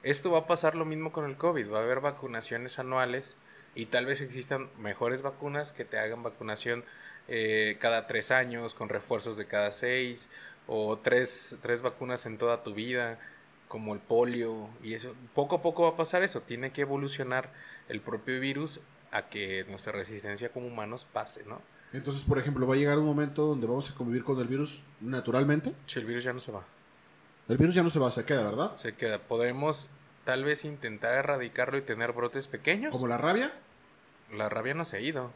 [0.04, 3.36] Esto va a pasar lo mismo con el COVID, va a haber vacunaciones anuales
[3.76, 6.86] y tal vez existan mejores vacunas que te hagan vacunación
[7.28, 10.30] eh, cada tres años, con refuerzos de cada seis,
[10.70, 13.20] o tres, tres vacunas en toda tu vida,
[13.68, 15.14] como el polio, y eso.
[15.34, 17.52] Poco a poco va a pasar eso, tiene que evolucionar
[17.90, 18.80] el propio virus
[19.12, 21.60] a que nuestra resistencia como humanos pase, ¿no?
[21.92, 24.84] Entonces, por ejemplo, va a llegar un momento donde vamos a convivir con el virus
[25.02, 25.74] naturalmente.
[25.88, 26.64] Si el virus ya no se va.
[27.48, 28.76] El virus ya no se va, se queda, ¿verdad?
[28.76, 29.18] Se queda.
[29.18, 29.90] Podemos
[30.24, 32.92] tal vez intentar erradicarlo y tener brotes pequeños.
[32.92, 33.52] ¿Como la rabia?
[34.32, 35.32] La rabia no se ha ido.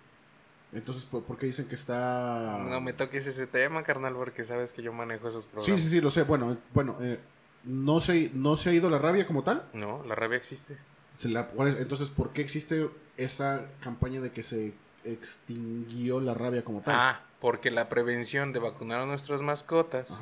[0.73, 2.63] Entonces, ¿por, qué dicen que está...?
[2.67, 5.79] No me toques ese tema, carnal, porque sabes que yo manejo esos problemas.
[5.79, 6.23] Sí, sí, sí, lo sé.
[6.23, 7.19] Bueno, bueno eh,
[7.63, 9.63] ¿no, se, ¿no se ha ido la rabia como tal?
[9.73, 10.77] No, la rabia existe.
[11.23, 14.73] entonces, ¿por qué existe esa campaña de que se
[15.05, 16.95] extinguió la rabia como tal?
[16.97, 20.19] Ah, porque la prevención de vacunar a nuestras mascotas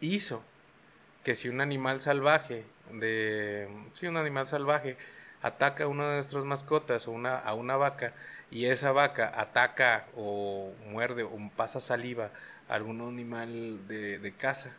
[0.00, 0.42] hizo
[1.22, 4.96] que si un animal salvaje, de, si un animal salvaje
[5.42, 8.14] ataca a una de nuestras mascotas o una, a una vaca
[8.50, 12.30] y esa vaca ataca o muerde o pasa saliva
[12.68, 14.72] a algún animal de, de caza,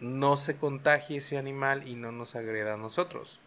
[0.00, 3.40] no se contagie ese animal y no nos agreda a nosotros.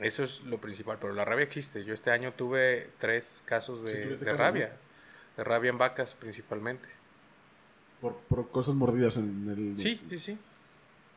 [0.00, 1.84] Eso es lo principal, pero la rabia existe.
[1.84, 4.76] Yo este año tuve tres casos de, rabia,
[5.36, 6.88] de rabia en vacas principalmente.
[8.00, 9.78] Por, por, cosas mordidas en el...
[9.78, 10.38] Sí, sí, sí.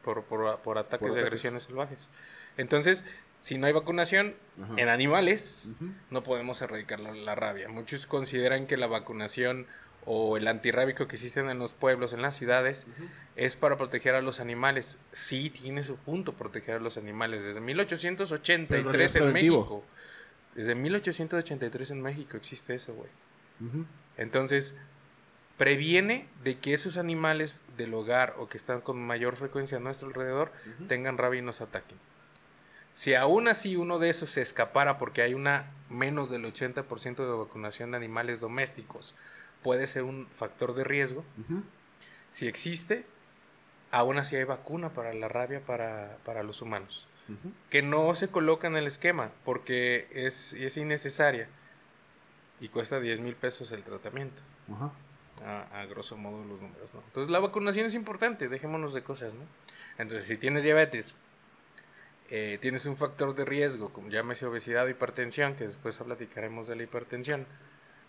[0.03, 2.09] Por, por, por ataques de agresiones salvajes.
[2.57, 3.03] Entonces,
[3.45, 4.33] si no hay vacunación
[4.75, 5.67] en animales,
[6.09, 7.69] no podemos erradicar la, rabia.
[7.69, 9.67] Muchos consideran que la vacunación
[10.03, 12.87] o el antirrábico que existen en los pueblos, en las ciudades,
[13.35, 14.97] es para proteger a los animales.
[15.11, 17.43] Sí, tiene su punto proteger a los animales.
[17.43, 19.83] Desde 1883 en México.
[20.55, 23.11] Desde 1883 en México existe eso, güey.
[24.17, 24.73] Entonces,
[25.59, 30.07] previene de que esos animales del hogar o que están con mayor frecuencia a nuestro
[30.07, 30.51] alrededor
[30.87, 31.99] tengan rabia y nos ataquen.
[32.95, 37.37] Si aún así uno de esos se escapara porque hay una menos del 80% de
[37.37, 39.13] vacunación de animales domésticos
[39.61, 41.25] puede ser un factor de riesgo.
[42.29, 43.05] Si existe,
[43.91, 47.05] aún así hay vacuna para la rabia para, los humanos.
[47.69, 51.49] Que no se coloca en el esquema porque es, es innecesaria
[52.61, 54.41] y cuesta 10 mil pesos el tratamiento.
[55.43, 57.01] A, grosso modo los números, ¿no?
[57.07, 59.41] Entonces la vacunación es importante, dejémonos de cosas, ¿no?
[59.97, 61.13] Entonces si tienes diabetes,
[62.29, 66.75] eh, tienes un factor de riesgo, como llámese obesidad o hipertensión, que después platicaremos de
[66.75, 67.45] la hipertensión,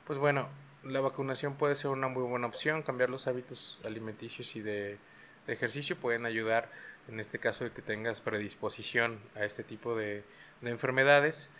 [0.06, 0.48] pues bueno,
[0.84, 2.82] la vacunación puede ser una muy buena opción.
[2.82, 4.98] Cambiar los hábitos alimenticios y de,
[5.46, 6.70] ejercicio pueden ayudar,
[7.08, 10.24] en este caso, de que tengas predisposición a este tipo de,
[10.62, 11.50] enfermedades.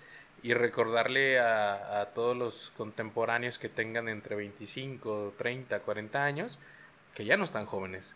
[0.43, 6.59] Y recordarle a, todos los contemporáneos que tengan entre 25, 30, 40 años,
[7.15, 8.15] que ya no están jóvenes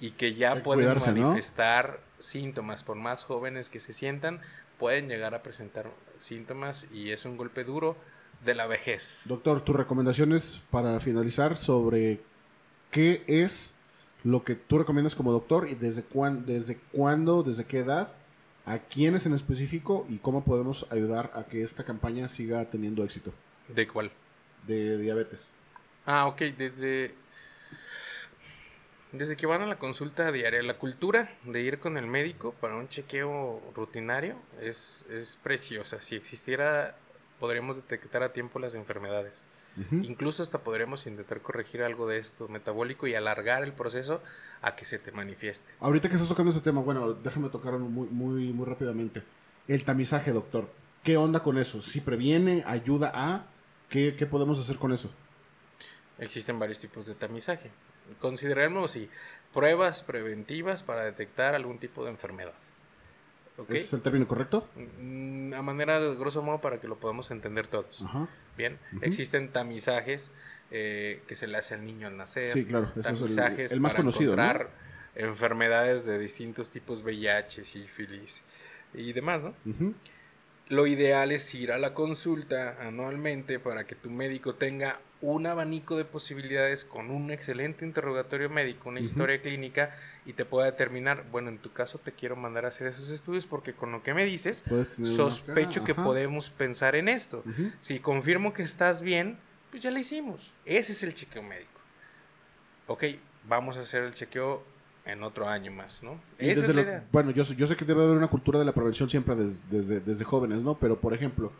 [0.00, 4.40] y que ya pueden manifestar síntomas, por más jóvenes que se sientan,
[4.78, 7.96] pueden llegar a presentar síntomas y es un golpe duro
[8.44, 9.20] de la vejez.
[9.24, 12.20] Doctor, tus recomendaciones para finalizar sobre
[12.90, 13.74] qué es
[14.22, 18.14] lo que tú recomiendas como doctor y desde, cuán, desde cuándo, desde qué edad,
[18.66, 23.32] a quiénes en específico y cómo podemos ayudar a que esta campaña siga teniendo éxito.
[23.68, 24.10] ¿De cuál?
[24.66, 25.52] De diabetes.
[26.06, 27.14] Ah, ok, desde...
[29.16, 32.74] Desde que van a la consulta diaria, la cultura de ir con el médico para
[32.74, 36.02] un chequeo rutinario es, es preciosa.
[36.02, 36.96] Si existiera
[37.38, 39.44] podríamos detectar a tiempo las enfermedades.
[39.90, 44.22] Incluso hasta podremos intentar corregir algo de esto metabólico y alargar el proceso
[44.62, 45.72] a que se te manifieste.
[45.80, 49.22] Ahorita que estás tocando ese tema, bueno, déjame tocarlo muy, muy, muy rápidamente.
[49.66, 50.68] El tamizaje, doctor.
[51.02, 51.82] ¿Qué onda con eso?
[51.82, 53.46] Si previene, ayuda a,
[53.88, 55.10] ¿qué, qué podemos hacer con eso?
[56.18, 57.70] Existen varios tipos de tamizaje.
[58.20, 59.08] Consideremos si
[59.52, 62.54] pruebas preventivas para detectar algún tipo de enfermedad.
[63.68, 64.68] ¿Es el término correcto?
[65.00, 68.04] Mm, a manera de grosso modo para que lo podamos entender todos.
[68.56, 70.32] Bien, existen tamizajes
[70.70, 72.50] eh, que se le hace al niño al nacer.
[72.50, 72.90] Sí, claro.
[73.00, 74.70] tamizajes el, más para conocido, encontrar
[75.14, 78.42] enfermedades de distintos tipos, VIH, sífilis
[78.92, 79.54] y demás, ¿no?
[80.68, 85.96] Lo ideal es ir a la consulta anualmente para que tu médico tenga un abanico
[85.96, 89.94] de posibilidades con un excelente interrogatorio médico, una historia clínica
[90.26, 93.46] y te pueda determinar, bueno, en tu caso te quiero mandar a hacer esos estudios
[93.46, 94.64] porque con lo que me dices,
[95.02, 97.42] sospecho que podemos pensar en esto.
[97.78, 99.38] Si confirmo que estás bien,
[99.70, 100.52] pues ya lo hicimos.
[100.64, 101.80] Ese es el chequeo médico.
[102.86, 103.04] Ok,
[103.48, 104.62] vamos a hacer el chequeo
[105.06, 106.20] en otro año más, ¿no?
[106.38, 107.04] Esa es la idea.
[107.12, 110.24] Bueno, yo, yo sé que debe haber una cultura de la prevención siempre desde, desde,
[110.24, 110.74] jóvenes, ¿no?
[110.76, 111.52] Pero, por ejemplo,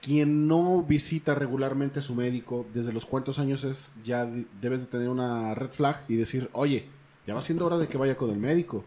[0.00, 4.26] quien no visita regularmente a su médico, desde los cuántos años es, ya
[4.60, 6.86] debes de tener una red flag y decir, oye,
[7.26, 8.84] ya va siendo hora de que vaya con el médico.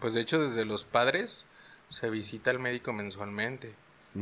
[0.00, 1.44] Pues de hecho desde los padres
[1.88, 3.72] se visita al médico mensualmente,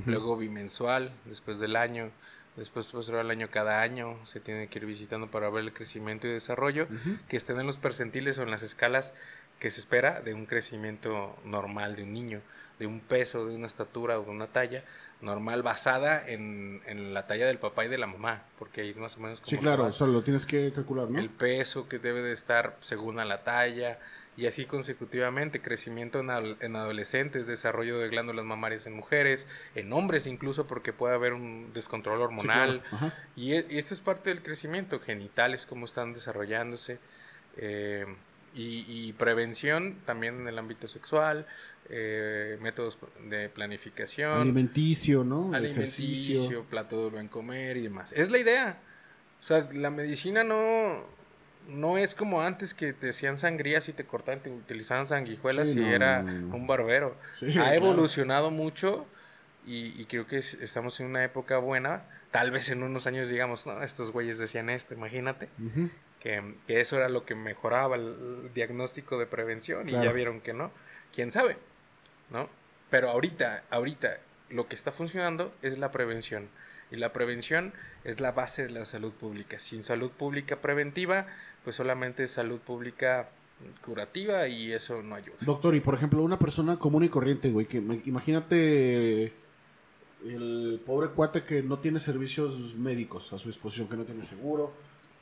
[0.07, 2.11] luego bimensual, después del año,
[2.59, 6.27] después posterior al año cada año, se tiene que ir visitando para ver el crecimiento
[6.27, 6.87] y desarrollo,
[7.29, 9.15] que estén en los percentiles o en las escalas
[9.59, 12.41] que se espera de un crecimiento normal de un niño,
[12.79, 14.85] de un peso, de una estatura o de una talla
[15.21, 18.99] normal basada en, en la talla del papá y de la mamá, porque ahí es
[18.99, 19.89] más o menos como Sí, claro, va.
[19.89, 21.19] o sea, lo tienes que calcular, ¿no?
[21.19, 23.99] el peso que debe de estar según a la talla
[24.39, 26.31] y así consecutivamente, crecimiento en,
[26.61, 31.73] en adolescentes, desarrollo de glándulas mamarias en mujeres, en hombres incluso porque puede haber un
[31.75, 32.81] descontrol Sí, hormonal.
[32.89, 32.97] claro.
[32.97, 33.15] Ajá.
[33.35, 37.01] Y, e- y esto es parte del crecimiento, genitales, cómo están desarrollándose,
[37.57, 38.07] eh,
[38.55, 41.47] y, y prevención también en el ámbito sexual,
[41.91, 42.97] eh, métodos
[43.29, 45.53] de planificación, Alimenticio, ¿no?
[45.55, 46.65] alimenticio, Ejercicio.
[46.65, 48.13] plato de buen comer y demás.
[48.13, 48.79] Es la idea.
[49.41, 51.05] O sea, la medicina no,
[51.69, 55.79] no es como antes que te hacían sangrías y te cortaban, te utilizaban sanguijuelas Sí,
[55.79, 56.57] y no, era no, no.
[56.57, 57.15] un barbero.
[57.39, 57.75] Sí, ha claro.
[57.77, 59.07] evolucionado mucho
[59.67, 62.03] y, y creo que es- estamos en una época buena.
[62.31, 65.49] Tal vez en unos años digamos, no, estos güeyes decían esto, imagínate.
[66.21, 70.53] Que, que eso era lo que mejoraba el, diagnóstico de prevención y ya vieron que
[70.53, 70.71] no.
[71.15, 71.57] ¿Quién sabe?
[72.31, 72.49] ¿No?
[72.91, 74.19] Pero ahorita, ahorita
[74.51, 76.49] lo que está funcionando es la prevención.
[76.91, 79.59] Y la prevención es la base de la salud pública.
[79.59, 81.27] Sin salud pública preventiva,
[81.65, 83.31] pues solamente salud pública
[83.83, 85.37] curativa y eso no ayuda.
[85.41, 89.33] Doctor, y por ejemplo, una persona común y corriente, güey, que imagínate
[90.25, 94.73] el pobre cuate que no tiene servicios médicos a su disposición, que no tiene seguro,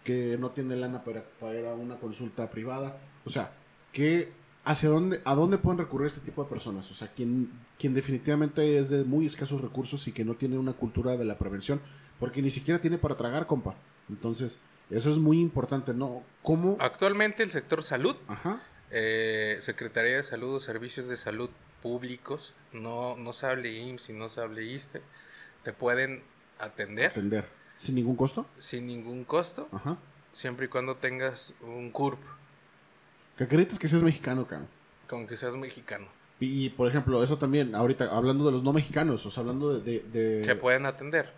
[0.04, 2.98] que no tiene lana para, para ir a una consulta privada.
[3.24, 3.52] O sea,
[3.92, 4.32] que
[4.64, 6.90] hacia dónde, a dónde pueden recurrir este tipo de personas.
[6.90, 10.72] O sea, quien, quien definitivamente es de muy escasos recursos y que no tiene una
[10.72, 11.80] cultura de la prevención,
[12.18, 13.76] porque ni siquiera tiene para tragar, compa.
[14.08, 14.60] Entonces,
[14.90, 16.22] eso es muy importante, ¿no?
[16.42, 16.76] ¿Cómo?
[16.80, 18.60] Actualmente el sector salud Ajá.
[18.90, 21.50] eh, Secretaría de Salud o Servicios de Salud
[21.82, 25.02] Públicos, no, no se hable IMSS y no se hable ISTE,
[25.62, 26.22] te pueden
[26.58, 27.46] atender Atender.
[27.76, 28.46] ¿Sin ningún costo?
[28.58, 29.96] sin ningún costo, Ajá.
[30.32, 32.18] siempre y cuando tengas un CURP,
[33.36, 34.68] Que acredites que seas mexicano, cabrón.
[35.08, 36.06] con que seas mexicano.
[36.40, 39.80] Y, por ejemplo, eso también, ahorita, hablando de los no mexicanos, o sea, hablando de...
[39.80, 40.00] de,
[40.38, 41.32] de- Se pueden atender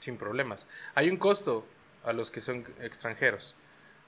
[0.00, 0.66] sin problemas.
[0.94, 1.64] Hay un costo
[2.04, 3.54] a los que son extranjeros.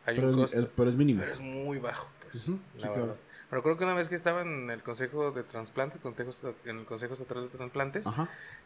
[0.07, 1.21] Hay pero, un es, costo, es- pero es mínimo.
[1.21, 2.95] pero es muy bajo, pues, Ujú, la sí, verdad.
[3.05, 3.17] claro.
[3.51, 6.01] Pero creo que una vez que estaba en el Consejo de Transplantes,
[6.65, 8.07] en el Consejo Estatal de Transplantes,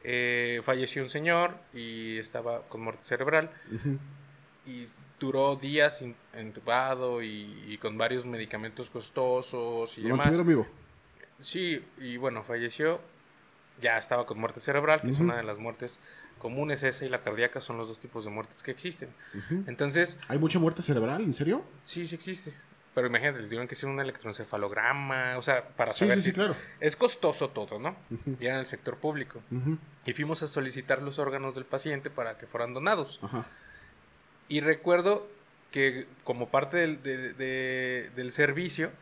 [0.02, 3.50] eh, falleció un señor y estaba con muerte cerebral
[4.66, 4.86] y
[5.18, 10.44] duró días in- entubado y, y con varios medicamentos costosos y Lo demás.
[10.46, 10.66] vivo.
[11.40, 13.00] Sí, y bueno, falleció,
[13.80, 16.00] ya estaba con muerte cerebral, que es una de las muertes
[16.39, 19.09] comunes, esa y la cardíaca son los dos tipos de muertes que existen.
[19.66, 21.22] Entonces, ¿Hay mucha muerte cerebral?
[21.22, 21.64] ¿En serio?
[21.82, 22.53] sí, sí existe.
[22.95, 26.28] Pero imagínate, le tuvieron que hacer un electroencefalograma, o sea, para Sí, saber sí, sí,
[26.30, 26.55] si- claro.
[26.78, 27.97] Es costoso todo, ¿no?
[28.39, 29.41] Y era en el sector público.
[30.07, 33.18] Y fuimos a solicitar los órganos del paciente para que fueran donados.
[34.49, 35.26] Y recuerdo
[35.72, 38.93] que como parte del, de- de- del servicio,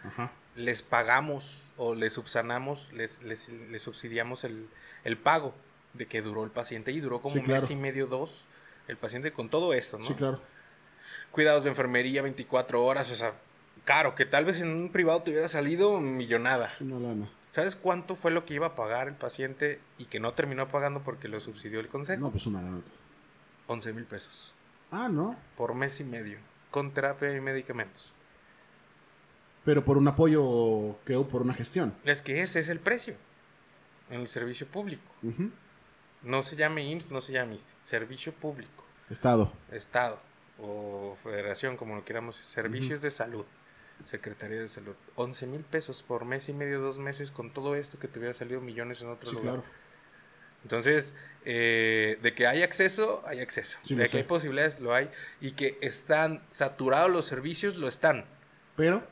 [0.57, 4.68] les pagamos o les subsanamos, les, les, les subsidiamos el,
[5.05, 5.55] el pago
[5.95, 8.45] de que duró el paciente y duró como Sí, un mes y medio, dos,
[8.88, 10.05] el paciente con todo esto, ¿no?
[10.05, 10.40] Sí, claro.
[11.30, 13.34] Cuidados de enfermería 24 horas, o sea,
[13.84, 16.72] caro, que tal vez en un privado te hubiera salido millonada.
[16.80, 17.28] Una lana.
[17.51, 21.01] ¿Sabes cuánto fue lo que iba a pagar el paciente y que no terminó pagando
[21.03, 22.22] porque lo subsidió el consejo?
[22.22, 22.80] No, pues una lana.
[23.66, 24.55] 11 mil pesos
[24.90, 25.36] Ah, no.
[25.57, 26.38] por mes y medio,
[26.70, 28.12] con terapia y medicamentos.
[29.64, 31.95] Pero por un apoyo que o por una gestión.
[32.05, 33.14] Es que ese es el precio
[34.11, 35.03] en el servicio público.
[35.22, 35.51] Ujú.
[36.22, 37.56] No se llame IMSS, no se llame.
[37.82, 39.52] Servicio público, Estado.
[39.72, 40.20] Estado
[40.58, 43.44] o Federación, como lo queramos, Servicios de Salud,
[44.04, 44.94] Secretaría de Salud.
[45.16, 48.32] 11 mil pesos por mes y medio, dos meses, con todo esto que te hubiera
[48.34, 49.54] salido millones en otro Sí, lugar.
[49.54, 49.64] claro.
[50.62, 51.14] Entonces,
[51.44, 53.78] eh, de que hay acceso, hay acceso.
[53.82, 54.16] Sí, de que sé.
[54.18, 55.10] hay posibilidades, lo hay.
[55.40, 58.24] Y que están saturados los servicios, lo están.
[58.76, 59.02] Pero,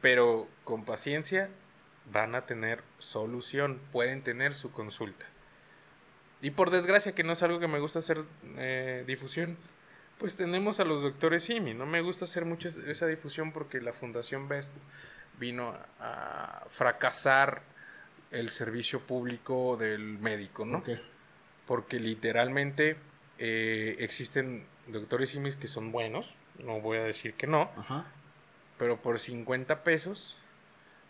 [0.00, 1.48] Pero con paciencia
[2.12, 5.26] van a tener solución, pueden tener su consulta.
[6.42, 8.22] Y por desgracia, que no es algo que me gusta hacer
[8.56, 9.56] eh, difusión,
[10.18, 11.74] pues tenemos a los doctores Simi.
[11.74, 14.74] No me gusta hacer mucho es- esa difusión porque la Fundación Best
[15.38, 17.62] vino a, fracasar
[18.30, 20.78] el servicio público del médico, ¿no?
[20.78, 20.90] ok.
[21.66, 22.96] Porque literalmente
[23.38, 28.06] eh, existen doctores Simis que son buenos, no voy a decir que no, Ajá.
[28.78, 30.38] pero por 50 pesos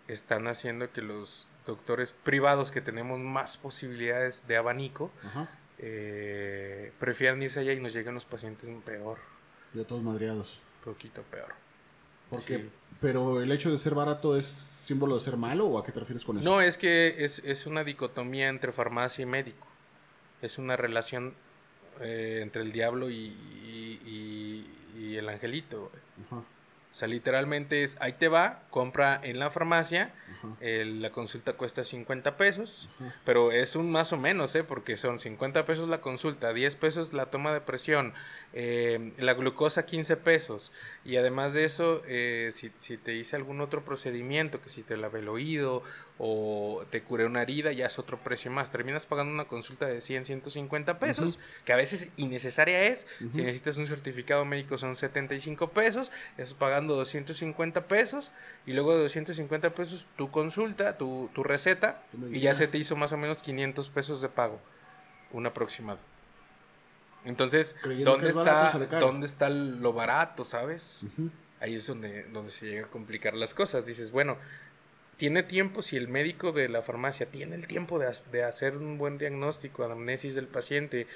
[0.09, 5.49] están haciendo que los doctores privados que tenemos más posibilidades de abanico Ajá.
[5.79, 9.19] eh, prefieran irse allá y nos lleguen los pacientes peor,
[9.75, 10.61] Ya todos madreados.
[10.85, 11.53] poquito peor.
[12.31, 12.71] Porque, Sí.
[13.01, 16.01] pero el hecho de ser barato es símbolo de ser malo o a qué te
[16.01, 16.49] refieres con eso?
[16.49, 19.67] No, es que es, es una dicotomía entre farmacia y médico.
[20.43, 21.35] Es una relación
[22.01, 25.91] eh, entre el diablo y, y- y- y el angelito.
[26.27, 26.43] Ajá,
[26.97, 30.15] O sea, literalmente es, ahí te va, compra en la farmacia,
[30.63, 32.89] la consulta cuesta 50 pesos,
[33.23, 34.65] pero es un más o menos, ¿eh?
[34.65, 38.15] Porque son 50 pesos la consulta, 10 pesos la toma de presión,
[38.55, 40.73] eh, la glucosa 15 pesos,
[41.05, 44.97] y además de eso, eh, si, si te hice algún otro procedimiento, que si te
[44.97, 45.83] lavé el oído
[46.19, 48.71] o te curé una herida, ya es otro precio más.
[48.71, 53.07] Terminas pagando una consulta de 100, 150 pesos, que a veces innecesaria es.
[53.19, 58.31] Si necesitas un certificado médico son 75 pesos, estás pagando 250 pesos
[58.65, 62.03] y luego de 250 pesos tu consulta, tu, tu receta
[62.33, 64.59] y ya se te hizo más o menos 500 pesos de pago,
[65.33, 65.99] un aproximado.
[67.27, 68.73] Entonces, ¿dónde está.
[69.01, 71.03] ¿dónde está lo barato, sabes?
[71.03, 71.31] Ujú.
[71.59, 73.85] Ahí es donde, donde se llega a complicar las cosas.
[73.85, 74.37] Dices, bueno,
[75.17, 78.77] tiene tiempo, si el médico de la farmacia tiene el tiempo de, ha- de hacer
[78.77, 81.07] un buen diagnóstico, anamnesis del paciente,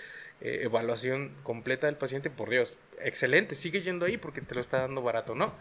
[0.41, 4.81] eh, evaluación completa del paciente, por Dios, excelente, sigue yendo ahí porque te lo está
[4.81, 5.53] dando barato, ¿no?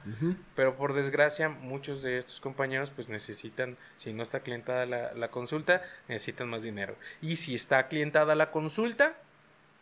[0.56, 5.30] Pero por desgracia, muchos de estos compañeros pues necesitan, si no está clientada la, la
[5.32, 6.96] consulta, necesitan más dinero.
[7.22, 9.18] Y si está clientada la consulta,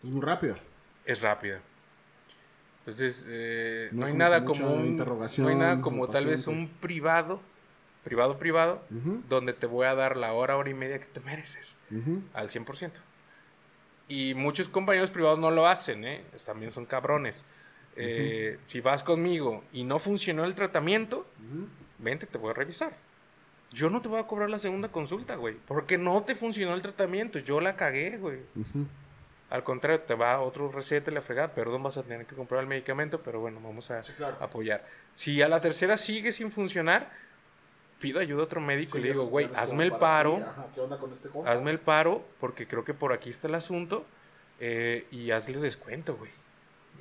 [0.03, 0.55] Es muy rápido.
[1.05, 1.59] es rápida.
[2.79, 6.25] Entonces, eh, No no, hay con nada como un- interrogación no hay nada como tal
[6.25, 7.41] vez un privado,
[8.07, 11.19] privado, privado, Ujú, donde te voy a dar la hora, hora y media que te
[11.19, 12.21] mereces, ujú.
[12.33, 13.01] al 100%.
[14.07, 16.23] Y muchos compañeros privados no lo hacen, ¿eh?
[16.45, 17.43] También son cabrones.
[17.97, 21.27] Eh, Si vas conmigo y no funcionó el tratamiento,
[21.97, 22.95] vente, te voy a revisar.
[23.71, 25.55] Yo no te voy a cobrar la segunda consulta, güey.
[25.67, 27.39] Porque no te funcionó el tratamiento.
[27.39, 28.39] Yo la cagué, güey.
[29.49, 31.53] Al contrario, te va otro receta y la fregada.
[31.53, 34.37] Perdón, vas a tener que comprar el medicamento, pero bueno, vamos a Sí, claro.
[34.39, 34.85] apoyar.
[35.15, 37.11] Si a la tercera sigue sin funcionar,
[37.99, 40.81] pido ayuda a otro médico Sí, y le digo, güey, hazme el paro, ajá, ¿Qué
[40.81, 44.05] onda con este hazme el paro, porque creo que por aquí está el asunto,
[44.59, 46.31] eh, y hazle descuento, güey.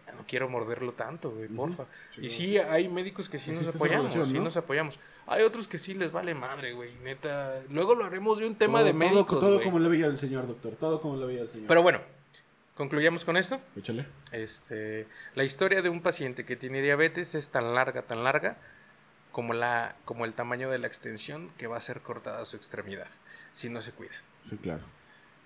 [0.07, 1.57] Ya no quiero morderlo tanto, güey, Ujú.
[1.57, 1.85] porfa.
[2.15, 4.45] Sí, y sí, hay médicos que sí nos apoyamos, relación, sí ¿no?
[4.45, 4.99] nos apoyamos.
[5.27, 7.63] Hay otros que sí les vale madre, güey, neta.
[7.71, 9.65] Luego lo haremos de un tema Todo- de todo- médicos, Todo, güey.
[9.65, 10.75] como le veía el señor, doctor.
[10.79, 11.67] Todo como le veía el señor.
[11.67, 12.01] Pero bueno,
[12.75, 13.59] concluyamos con esto.
[13.77, 14.07] Échale.
[14.33, 18.59] Este, la historia de un paciente que tiene diabetes es tan larga, tan larga,
[19.37, 23.09] como, la, como el tamaño de la extensión que va a ser cortada su extremidad,
[23.53, 24.15] si no se cuida.
[24.49, 24.83] Sí, claro.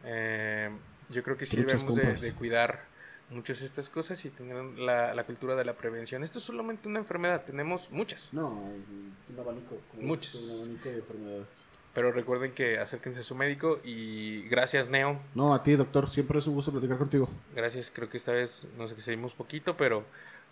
[0.05, 0.71] Eh,
[1.09, 2.85] yo creo que sí Truchas debemos de, de cuidar
[3.31, 6.23] muchas de estas cosas y tener la, la cultura de la prevención.
[6.23, 8.33] Esto es solamente una enfermedad, tenemos muchas.
[8.33, 9.77] No, un un abanico.
[10.01, 10.37] Muchas.
[10.37, 11.63] Un abanico de enfermedades.
[11.93, 16.09] Pero recuerden que acérquense a su médico y gracias Neo, No, a ti, doctor.
[16.09, 17.29] Siempre es un gusto platicar contigo.
[17.57, 20.05] gracias, creo que esta vez nos excedimos poquito, pero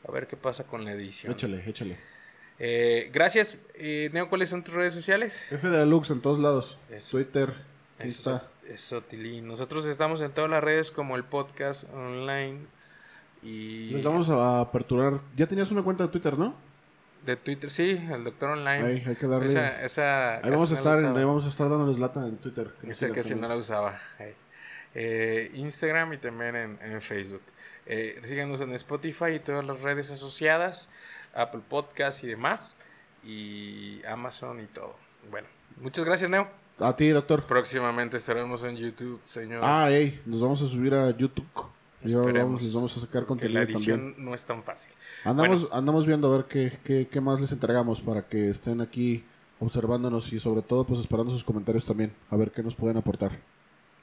[0.08, 1.32] a ver qué pasa con la edición.
[1.32, 2.17] Échale, échale.
[2.60, 5.40] Eh, gracias, eh, Neo, ¿cuáles son tus redes sociales?
[5.50, 6.76] F de la Lux en todos lados.
[6.90, 7.16] Eso.
[7.16, 7.54] Twitter,
[8.02, 8.48] Insta.
[8.68, 9.46] eso, Tilín.
[9.46, 12.58] Nosotros estamos en todas las redes como el podcast online
[13.42, 15.20] y Les vamos a aperturar.
[15.36, 16.54] Ya tenías una cuenta de Twitter, ¿no?
[17.24, 18.86] de Twitter, sí, el doctor online.
[18.86, 19.48] Ahí, hay que darle.
[19.48, 22.70] Esa, esa ahí vamos a estar, en- ahí vamos a estar dándoles lata en Twitter.
[22.80, 24.00] que Esa sigan casi no la usaba.
[24.94, 27.42] Eh, Instagram y también en, en Facebook.
[27.86, 30.88] Eh, síganos en Spotify y todas las redes asociadas,
[31.34, 32.76] Apple Podcast y demás,
[33.24, 34.94] y Amazon y todo.
[35.30, 35.48] Bueno,
[35.80, 36.48] muchas gracias, Neo.
[36.78, 37.44] A ti, doctor.
[37.44, 39.60] Próximamente estaremos en YouTube, señor.
[39.64, 41.46] Ah, ey, nos vamos a subir a YouTube.
[42.04, 44.24] Ya vamos, les vamos a sacar que la contenido edición también.
[44.24, 44.92] no es tan fácil.
[45.24, 49.24] Andamos, andamos viendo a ver qué, qué, qué más les entregamos para que estén aquí
[49.58, 53.32] observándonos y sobre todo pues esperando sus comentarios también, a ver qué nos pueden aportar.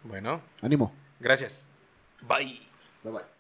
[0.03, 0.93] Bueno, Ánimo.
[1.19, 1.69] gracias.
[2.28, 2.59] Bye.
[3.03, 3.34] Bye bye.